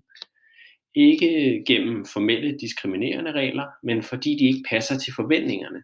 Ikke 0.94 1.62
gennem 1.66 2.04
formelle 2.04 2.58
diskriminerende 2.58 3.32
regler, 3.32 3.66
men 3.82 4.02
fordi 4.02 4.36
de 4.36 4.44
ikke 4.44 4.64
passer 4.68 4.98
til 4.98 5.12
forventningerne. 5.16 5.82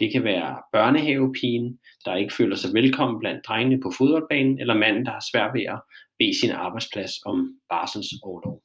Det 0.00 0.12
kan 0.12 0.24
være 0.24 0.62
børnehavepigen, 0.72 1.78
der 2.04 2.16
ikke 2.16 2.34
føler 2.34 2.56
sig 2.56 2.74
velkommen 2.74 3.20
blandt 3.20 3.46
drengene 3.46 3.80
på 3.80 3.92
fodboldbanen, 3.98 4.60
eller 4.60 4.74
manden, 4.74 5.04
der 5.04 5.10
har 5.10 5.24
svært 5.32 5.54
ved 5.54 5.62
at 5.62 5.80
bede 6.18 6.40
sin 6.40 6.50
arbejdsplads 6.50 7.12
om 7.26 7.54
barselsårlov. 7.68 8.62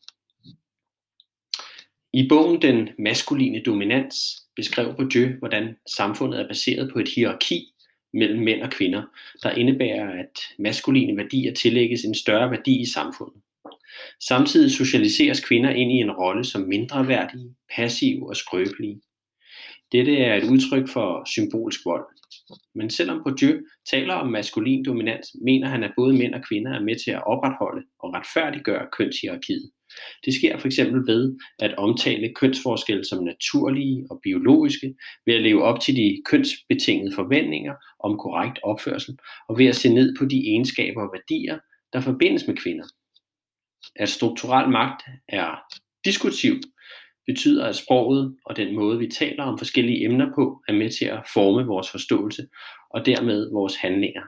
I 2.13 2.27
bogen 2.29 2.61
Den 2.61 2.89
maskuline 2.99 3.63
dominans 3.63 4.15
beskrev 4.55 4.95
Bourdieu, 4.95 5.27
hvordan 5.39 5.75
samfundet 5.95 6.39
er 6.39 6.47
baseret 6.47 6.91
på 6.93 6.99
et 6.99 7.09
hierarki 7.15 7.73
mellem 8.13 8.43
mænd 8.43 8.61
og 8.61 8.71
kvinder, 8.71 9.03
der 9.43 9.51
indebærer, 9.51 10.19
at 10.19 10.39
maskuline 10.59 11.17
værdier 11.17 11.53
tillægges 11.53 12.03
en 12.03 12.15
større 12.15 12.51
værdi 12.51 12.81
i 12.81 12.85
samfundet. 12.85 13.41
Samtidig 14.27 14.71
socialiseres 14.71 15.45
kvinder 15.45 15.69
ind 15.69 15.91
i 15.91 15.95
en 15.95 16.11
rolle 16.11 16.45
som 16.45 16.61
mindreværdige, 16.61 17.55
passive 17.75 18.29
og 18.29 18.35
skrøbelige. 18.35 19.01
Dette 19.91 20.17
er 20.17 20.35
et 20.35 20.49
udtryk 20.49 20.89
for 20.89 21.29
symbolsk 21.33 21.79
vold. 21.85 22.05
Men 22.75 22.89
selvom 22.89 23.21
Bourdieu 23.23 23.59
taler 23.91 24.13
om 24.13 24.31
maskulin 24.31 24.85
dominans, 24.85 25.27
mener 25.45 25.67
han, 25.67 25.83
at 25.83 25.93
både 25.97 26.13
mænd 26.13 26.33
og 26.33 26.41
kvinder 26.47 26.71
er 26.73 26.83
med 26.83 26.95
til 27.03 27.11
at 27.11 27.27
opretholde 27.27 27.85
og 27.99 28.13
retfærdiggøre 28.13 28.87
kønshierarkiet. 28.97 29.71
Det 30.25 30.33
sker 30.33 30.57
for 30.57 30.67
eksempel 30.67 31.07
ved 31.07 31.37
at 31.59 31.75
omtale 31.77 32.33
kønsforskelle 32.35 33.05
som 33.05 33.23
naturlige 33.23 34.07
og 34.09 34.19
biologiske, 34.23 34.95
ved 35.25 35.35
at 35.35 35.41
leve 35.41 35.63
op 35.63 35.79
til 35.79 35.95
de 35.95 36.21
kønsbetingede 36.25 37.15
forventninger 37.15 37.73
om 37.99 38.17
korrekt 38.17 38.59
opførsel, 38.63 39.17
og 39.49 39.57
ved 39.57 39.65
at 39.65 39.75
se 39.75 39.93
ned 39.93 40.15
på 40.19 40.25
de 40.25 40.37
egenskaber 40.51 41.01
og 41.01 41.09
værdier, 41.13 41.57
der 41.93 42.01
forbindes 42.01 42.47
med 42.47 42.55
kvinder. 42.55 42.85
At 43.95 44.09
strukturel 44.09 44.69
magt 44.69 45.01
er 45.29 45.49
diskutiv, 46.05 46.53
betyder, 47.25 47.65
at 47.65 47.75
sproget 47.75 48.37
og 48.45 48.57
den 48.57 48.75
måde, 48.75 48.99
vi 48.99 49.07
taler 49.07 49.43
om 49.43 49.57
forskellige 49.57 50.05
emner 50.05 50.31
på, 50.35 50.63
er 50.67 50.73
med 50.73 50.89
til 50.89 51.05
at 51.05 51.25
forme 51.33 51.65
vores 51.65 51.91
forståelse 51.91 52.47
og 52.89 53.05
dermed 53.05 53.51
vores 53.51 53.75
handlinger. 53.75 54.23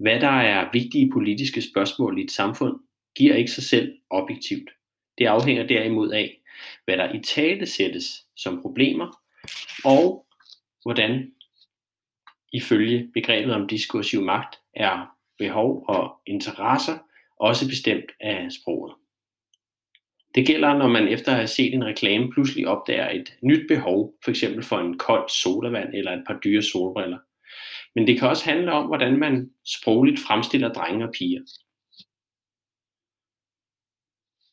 Hvad 0.00 0.20
der 0.20 0.40
er 0.40 0.70
vigtige 0.72 1.10
politiske 1.12 1.62
spørgsmål 1.62 2.18
i 2.18 2.24
et 2.24 2.30
samfund, 2.30 2.80
giver 3.16 3.34
ikke 3.34 3.50
sig 3.50 3.64
selv 3.64 3.98
objektivt. 4.10 4.70
Det 5.18 5.26
afhænger 5.26 5.66
derimod 5.66 6.10
af, 6.10 6.40
hvad 6.84 6.96
der 6.96 7.12
i 7.12 7.20
tale 7.22 7.66
sættes 7.66 8.26
som 8.36 8.62
problemer, 8.62 9.22
og 9.84 10.26
hvordan 10.82 11.32
ifølge 12.52 13.10
begrebet 13.14 13.54
om 13.54 13.68
diskursiv 13.68 14.22
magt 14.22 14.56
er 14.74 15.16
behov 15.38 15.84
og 15.88 16.20
interesser 16.26 16.98
også 17.36 17.68
bestemt 17.68 18.10
af 18.20 18.52
sproget. 18.52 18.94
Det 20.34 20.46
gælder, 20.46 20.78
når 20.78 20.88
man 20.88 21.08
efter 21.08 21.32
at 21.32 21.38
have 21.38 21.46
set 21.46 21.74
en 21.74 21.84
reklame 21.84 22.30
pludselig 22.30 22.68
opdager 22.68 23.10
et 23.10 23.34
nyt 23.42 23.68
behov, 23.68 24.14
f.eks. 24.24 24.44
for 24.62 24.78
en 24.78 24.98
kold 24.98 25.28
sodavand 25.28 25.94
eller 25.94 26.12
et 26.12 26.24
par 26.26 26.38
dyre 26.44 26.62
solbriller. 26.62 27.18
Men 27.94 28.06
det 28.06 28.18
kan 28.18 28.28
også 28.28 28.44
handle 28.44 28.72
om, 28.72 28.86
hvordan 28.86 29.18
man 29.18 29.50
sprogligt 29.66 30.20
fremstiller 30.20 30.72
drenge 30.72 31.04
og 31.04 31.12
piger. 31.18 31.40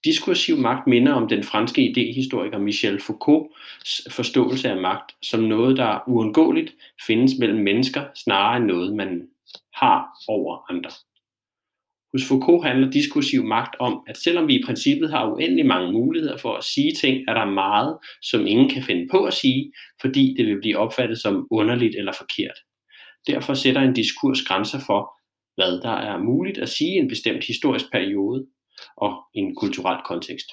Diskursiv 0.05 0.57
magt 0.57 0.87
minder 0.87 1.13
om 1.13 1.27
den 1.27 1.43
franske 1.43 1.89
idehistoriker 1.89 2.57
Michel 2.57 3.01
Foucaults 3.01 4.07
forståelse 4.11 4.69
af 4.69 4.81
magt 4.81 5.15
som 5.21 5.39
noget, 5.39 5.77
der 5.77 6.03
uundgåeligt 6.07 6.75
findes 7.07 7.31
mellem 7.39 7.59
mennesker, 7.59 8.05
snarere 8.15 8.57
end 8.57 8.65
noget, 8.65 8.95
man 8.95 9.29
har 9.73 10.07
over 10.27 10.71
andre. 10.71 10.91
Hos 12.13 12.27
Foucault 12.27 12.65
handler 12.65 12.91
diskursiv 12.91 13.43
magt 13.43 13.75
om, 13.79 14.03
at 14.07 14.17
selvom 14.17 14.47
vi 14.47 14.55
i 14.55 14.63
princippet 14.65 15.09
har 15.09 15.31
uendelig 15.31 15.65
mange 15.65 15.91
muligheder 15.91 16.37
for 16.37 16.55
at 16.55 16.63
sige 16.63 16.93
ting, 16.93 17.23
er 17.27 17.33
der 17.33 17.45
meget, 17.45 17.97
som 18.21 18.47
ingen 18.47 18.69
kan 18.69 18.83
finde 18.83 19.07
på 19.11 19.23
at 19.25 19.33
sige, 19.33 19.71
fordi 20.01 20.35
det 20.37 20.45
vil 20.45 20.59
blive 20.59 20.77
opfattet 20.77 21.21
som 21.21 21.47
underligt 21.51 21.95
eller 21.95 22.13
forkert. 22.17 22.57
Derfor 23.27 23.53
sætter 23.53 23.81
en 23.81 23.93
diskurs 23.93 24.41
grænser 24.41 24.79
for, 24.85 25.19
hvad 25.55 25.81
der 25.81 25.95
er 26.09 26.17
muligt 26.17 26.57
at 26.57 26.69
sige 26.69 26.95
i 26.95 26.99
en 26.99 27.07
bestemt 27.07 27.43
historisk 27.43 27.85
periode 27.91 28.45
og 28.97 29.23
i 29.35 29.39
en 29.39 29.55
kulturel 29.55 29.99
kontekst. 30.05 30.47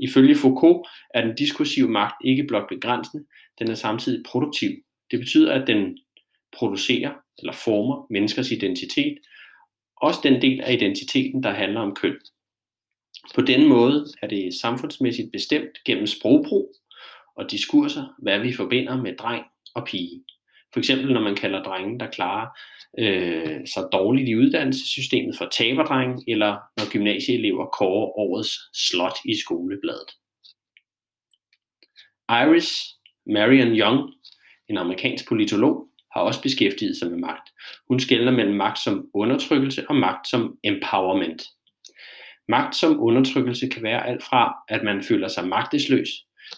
Ifølge 0.00 0.34
Foucault 0.34 0.88
er 1.14 1.26
den 1.26 1.34
diskursive 1.36 1.88
magt 1.88 2.14
ikke 2.24 2.44
blot 2.44 2.68
begrænsende, 2.68 3.24
den 3.58 3.70
er 3.70 3.74
samtidig 3.74 4.22
produktiv. 4.26 4.70
Det 5.10 5.18
betyder, 5.18 5.52
at 5.52 5.66
den 5.66 5.98
producerer 6.58 7.12
eller 7.38 7.52
former 7.52 8.06
menneskers 8.10 8.50
identitet 8.50 9.18
også 10.02 10.20
den 10.22 10.42
del 10.42 10.60
af 10.60 10.72
identiteten, 10.72 11.42
der 11.42 11.50
handler 11.50 11.80
om 11.80 11.94
køn. 11.94 12.16
På 13.34 13.40
den 13.40 13.68
måde 13.68 14.06
er 14.22 14.26
det 14.26 14.54
samfundsmæssigt 14.60 15.32
bestemt 15.32 15.84
gennem 15.84 16.06
sprogbrug 16.06 16.74
og 17.36 17.50
diskurser, 17.50 18.14
hvad 18.18 18.38
vi 18.40 18.52
forbinder 18.52 18.96
med 19.02 19.16
dreng 19.16 19.44
og 19.74 19.84
pige. 19.86 20.24
For 20.72 20.78
eksempel 20.80 21.12
når 21.12 21.20
man 21.20 21.36
kalder 21.36 21.62
drenge, 21.62 21.98
der 21.98 22.10
klarer 22.10 22.46
øh, 22.98 23.66
sig 23.66 23.84
dårligt 23.92 24.28
i 24.28 24.36
uddannelsessystemet 24.36 25.36
for 25.38 25.48
taberdreng, 25.58 26.24
eller 26.28 26.56
når 26.76 26.92
gymnasieelever 26.92 27.66
kårer 27.66 28.18
årets 28.18 28.52
slot 28.74 29.18
i 29.24 29.34
skolebladet. 29.36 30.10
Iris 32.28 32.72
Marion 33.26 33.76
Young, 33.78 34.14
en 34.68 34.78
amerikansk 34.78 35.28
politolog, 35.28 35.88
har 36.14 36.20
også 36.20 36.42
beskæftiget 36.42 36.96
sig 36.96 37.10
med 37.10 37.18
magt. 37.18 37.48
Hun 37.88 38.00
skældner 38.00 38.32
mellem 38.32 38.56
magt 38.56 38.78
som 38.78 39.06
undertrykkelse 39.14 39.84
og 39.88 39.96
magt 39.96 40.28
som 40.28 40.56
empowerment. 40.64 41.42
Magt 42.48 42.76
som 42.76 43.00
undertrykkelse 43.00 43.68
kan 43.68 43.82
være 43.82 44.06
alt 44.06 44.22
fra, 44.22 44.54
at 44.68 44.84
man 44.84 45.02
føler 45.02 45.28
sig 45.28 45.48
magtesløs, 45.48 46.08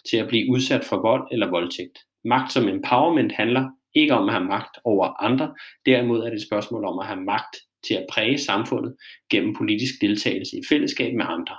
til 0.09 0.17
at 0.17 0.27
blive 0.27 0.51
udsat 0.51 0.83
for 0.85 0.97
vold 1.01 1.27
eller 1.31 1.49
voldtægt. 1.49 1.97
Magt 2.25 2.51
som 2.51 2.67
empowerment 2.67 3.31
handler 3.31 3.69
ikke 3.95 4.13
om 4.13 4.29
at 4.29 4.35
have 4.35 4.45
magt 4.45 4.77
over 4.83 5.23
andre, 5.23 5.53
derimod 5.85 6.19
er 6.19 6.29
det 6.29 6.33
et 6.33 6.47
spørgsmål 6.47 6.85
om 6.85 6.99
at 6.99 7.05
have 7.05 7.21
magt 7.21 7.55
til 7.87 7.93
at 7.93 8.05
præge 8.11 8.37
samfundet 8.37 8.95
gennem 9.29 9.55
politisk 9.55 9.93
deltagelse 10.01 10.57
i 10.57 10.61
fællesskab 10.69 11.13
med 11.13 11.25
andre. 11.27 11.55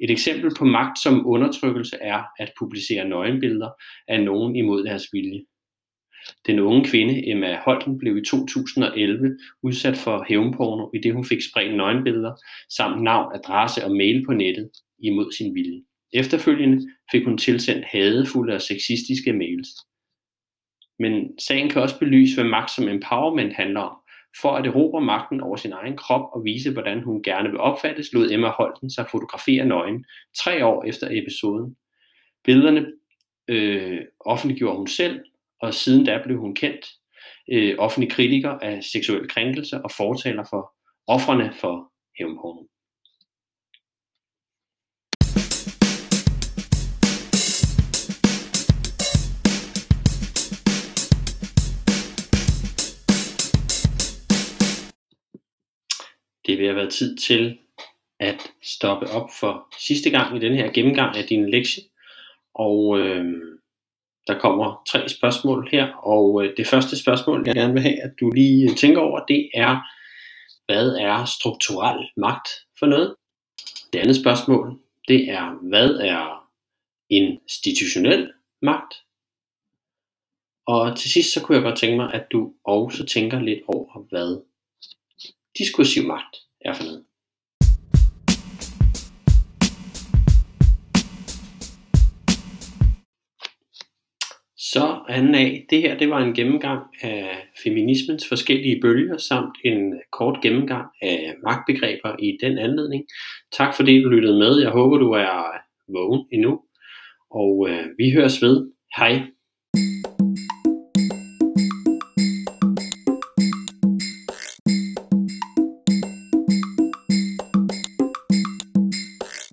Et 0.00 0.10
eksempel 0.10 0.50
på 0.58 0.64
magt 0.64 0.98
som 0.98 1.26
undertrykkelse 1.26 1.96
er 2.00 2.22
at 2.38 2.52
publicere 2.58 3.08
nøgenbilleder 3.08 3.70
af 4.08 4.22
nogen 4.22 4.56
imod 4.56 4.84
deres 4.84 5.06
vilje. 5.12 5.44
Den 6.46 6.58
unge 6.58 6.84
kvinde 6.84 7.30
Emma 7.30 7.58
Holten 7.64 7.98
blev 7.98 8.16
i 8.16 8.24
2011 8.24 9.38
udsat 9.62 9.96
for 9.96 10.24
hævnporno, 10.28 10.90
i 10.94 10.98
det 10.98 11.14
hun 11.14 11.24
fik 11.24 11.38
spredt 11.50 11.76
nøgenbilleder 11.76 12.34
samt 12.70 13.02
navn, 13.02 13.32
adresse 13.34 13.84
og 13.84 13.96
mail 13.96 14.26
på 14.26 14.32
nettet 14.32 14.70
imod 14.98 15.32
sin 15.32 15.54
vilje. 15.54 15.82
Efterfølgende 16.12 16.88
fik 17.12 17.24
hun 17.24 17.38
tilsendt 17.38 17.84
hadefulde 17.84 18.54
og 18.54 18.62
sexistiske 18.62 19.32
mails. 19.32 19.68
Men 20.98 21.38
sagen 21.38 21.70
kan 21.70 21.82
også 21.82 21.98
belyse, 21.98 22.34
hvad 22.34 22.50
magt 22.50 22.70
som 22.70 22.88
empowerment 22.88 23.52
handler 23.54 23.80
om. 23.80 23.96
For 24.42 24.50
at 24.56 24.66
erobre 24.66 25.00
magten 25.00 25.40
over 25.40 25.56
sin 25.56 25.72
egen 25.72 25.96
krop 25.96 26.30
og 26.32 26.44
vise, 26.44 26.72
hvordan 26.72 27.02
hun 27.02 27.22
gerne 27.22 27.48
vil 27.50 27.60
opfattes, 27.60 28.12
lod 28.12 28.30
Emma 28.30 28.48
Holten 28.48 28.90
sig 28.90 29.06
fotografere 29.10 29.64
nøgen 29.64 30.04
tre 30.38 30.64
år 30.66 30.84
efter 30.84 31.08
episoden. 31.10 31.76
Billederne 32.44 32.86
øh, 33.48 34.00
offentliggjorde 34.20 34.76
hun 34.76 34.86
selv, 34.86 35.20
og 35.60 35.74
siden 35.74 36.04
da 36.04 36.20
blev 36.24 36.38
hun 36.38 36.54
kendt 36.54 36.86
øh, 37.52 37.74
offentlig 37.78 38.10
kritiker 38.10 38.50
af 38.50 38.84
seksuel 38.84 39.28
krænkelse 39.28 39.80
og 39.84 39.90
fortaler 39.90 40.44
for 40.50 40.74
offrene 41.06 41.52
for 41.60 41.92
hævnporno. 42.18 42.62
Det 56.46 56.58
vil 56.58 56.66
have 56.66 56.76
været 56.76 56.92
tid 56.92 57.16
til 57.16 57.58
at 58.20 58.52
stoppe 58.62 59.06
op 59.10 59.30
for 59.40 59.74
sidste 59.78 60.10
gang 60.10 60.36
i 60.36 60.40
den 60.40 60.54
her 60.54 60.72
gennemgang 60.72 61.16
af 61.16 61.24
din 61.24 61.50
lektie. 61.50 61.82
Og 62.54 62.98
øh, 62.98 63.57
der 64.28 64.38
kommer 64.38 64.82
tre 64.88 65.08
spørgsmål 65.08 65.68
her, 65.72 65.92
og 65.92 66.44
øh, 66.44 66.56
det 66.56 66.66
første 66.66 67.02
spørgsmål, 67.02 67.42
jeg 67.46 67.54
gerne 67.54 67.72
vil 67.72 67.82
have, 67.82 68.02
at 68.02 68.12
du 68.20 68.30
lige 68.30 68.70
øh, 68.70 68.76
tænker 68.76 69.00
over, 69.00 69.24
det 69.24 69.50
er, 69.54 69.80
hvad 70.66 70.88
er 70.88 71.24
strukturel 71.24 72.08
magt 72.16 72.48
for 72.78 72.86
noget? 72.86 73.14
Det 73.92 73.98
andet 73.98 74.16
spørgsmål, 74.16 74.78
det 75.08 75.30
er, 75.30 75.68
hvad 75.68 75.90
er 75.90 76.48
institutionel 77.10 78.32
magt? 78.62 78.94
Og 80.66 80.96
til 80.98 81.10
sidst 81.10 81.32
så 81.32 81.42
kunne 81.42 81.56
jeg 81.56 81.62
godt 81.62 81.78
tænke 81.78 81.96
mig, 81.96 82.14
at 82.14 82.26
du 82.32 82.52
også 82.64 83.06
tænker 83.06 83.40
lidt 83.40 83.60
over, 83.68 84.06
hvad 84.08 84.42
diskursiv 85.58 86.02
magt 86.06 86.36
er 86.60 86.74
for 86.74 86.84
noget. 86.84 87.04
Anden 95.08 95.34
af, 95.34 95.66
det 95.70 95.82
her 95.82 95.98
det 95.98 96.10
var 96.10 96.18
en 96.18 96.34
gennemgang 96.34 96.82
af 97.02 97.48
feminismens 97.62 98.28
forskellige 98.28 98.80
bølger, 98.80 99.18
samt 99.18 99.54
en 99.64 100.00
kort 100.12 100.38
gennemgang 100.42 100.86
af 101.02 101.34
magtbegreber 101.44 102.16
i 102.18 102.38
den 102.42 102.58
anledning. 102.58 103.04
Tak 103.52 103.76
fordi 103.76 104.02
du 104.02 104.08
lyttede 104.08 104.38
med. 104.38 104.60
Jeg 104.60 104.70
håber 104.70 104.96
du 104.96 105.10
er 105.10 105.42
vågen 105.92 106.26
endnu. 106.32 106.60
Og 107.30 107.68
øh, 107.70 107.84
vi 107.98 108.10
høres 108.10 108.42
ved. 108.42 108.70
Hej. 108.96 109.22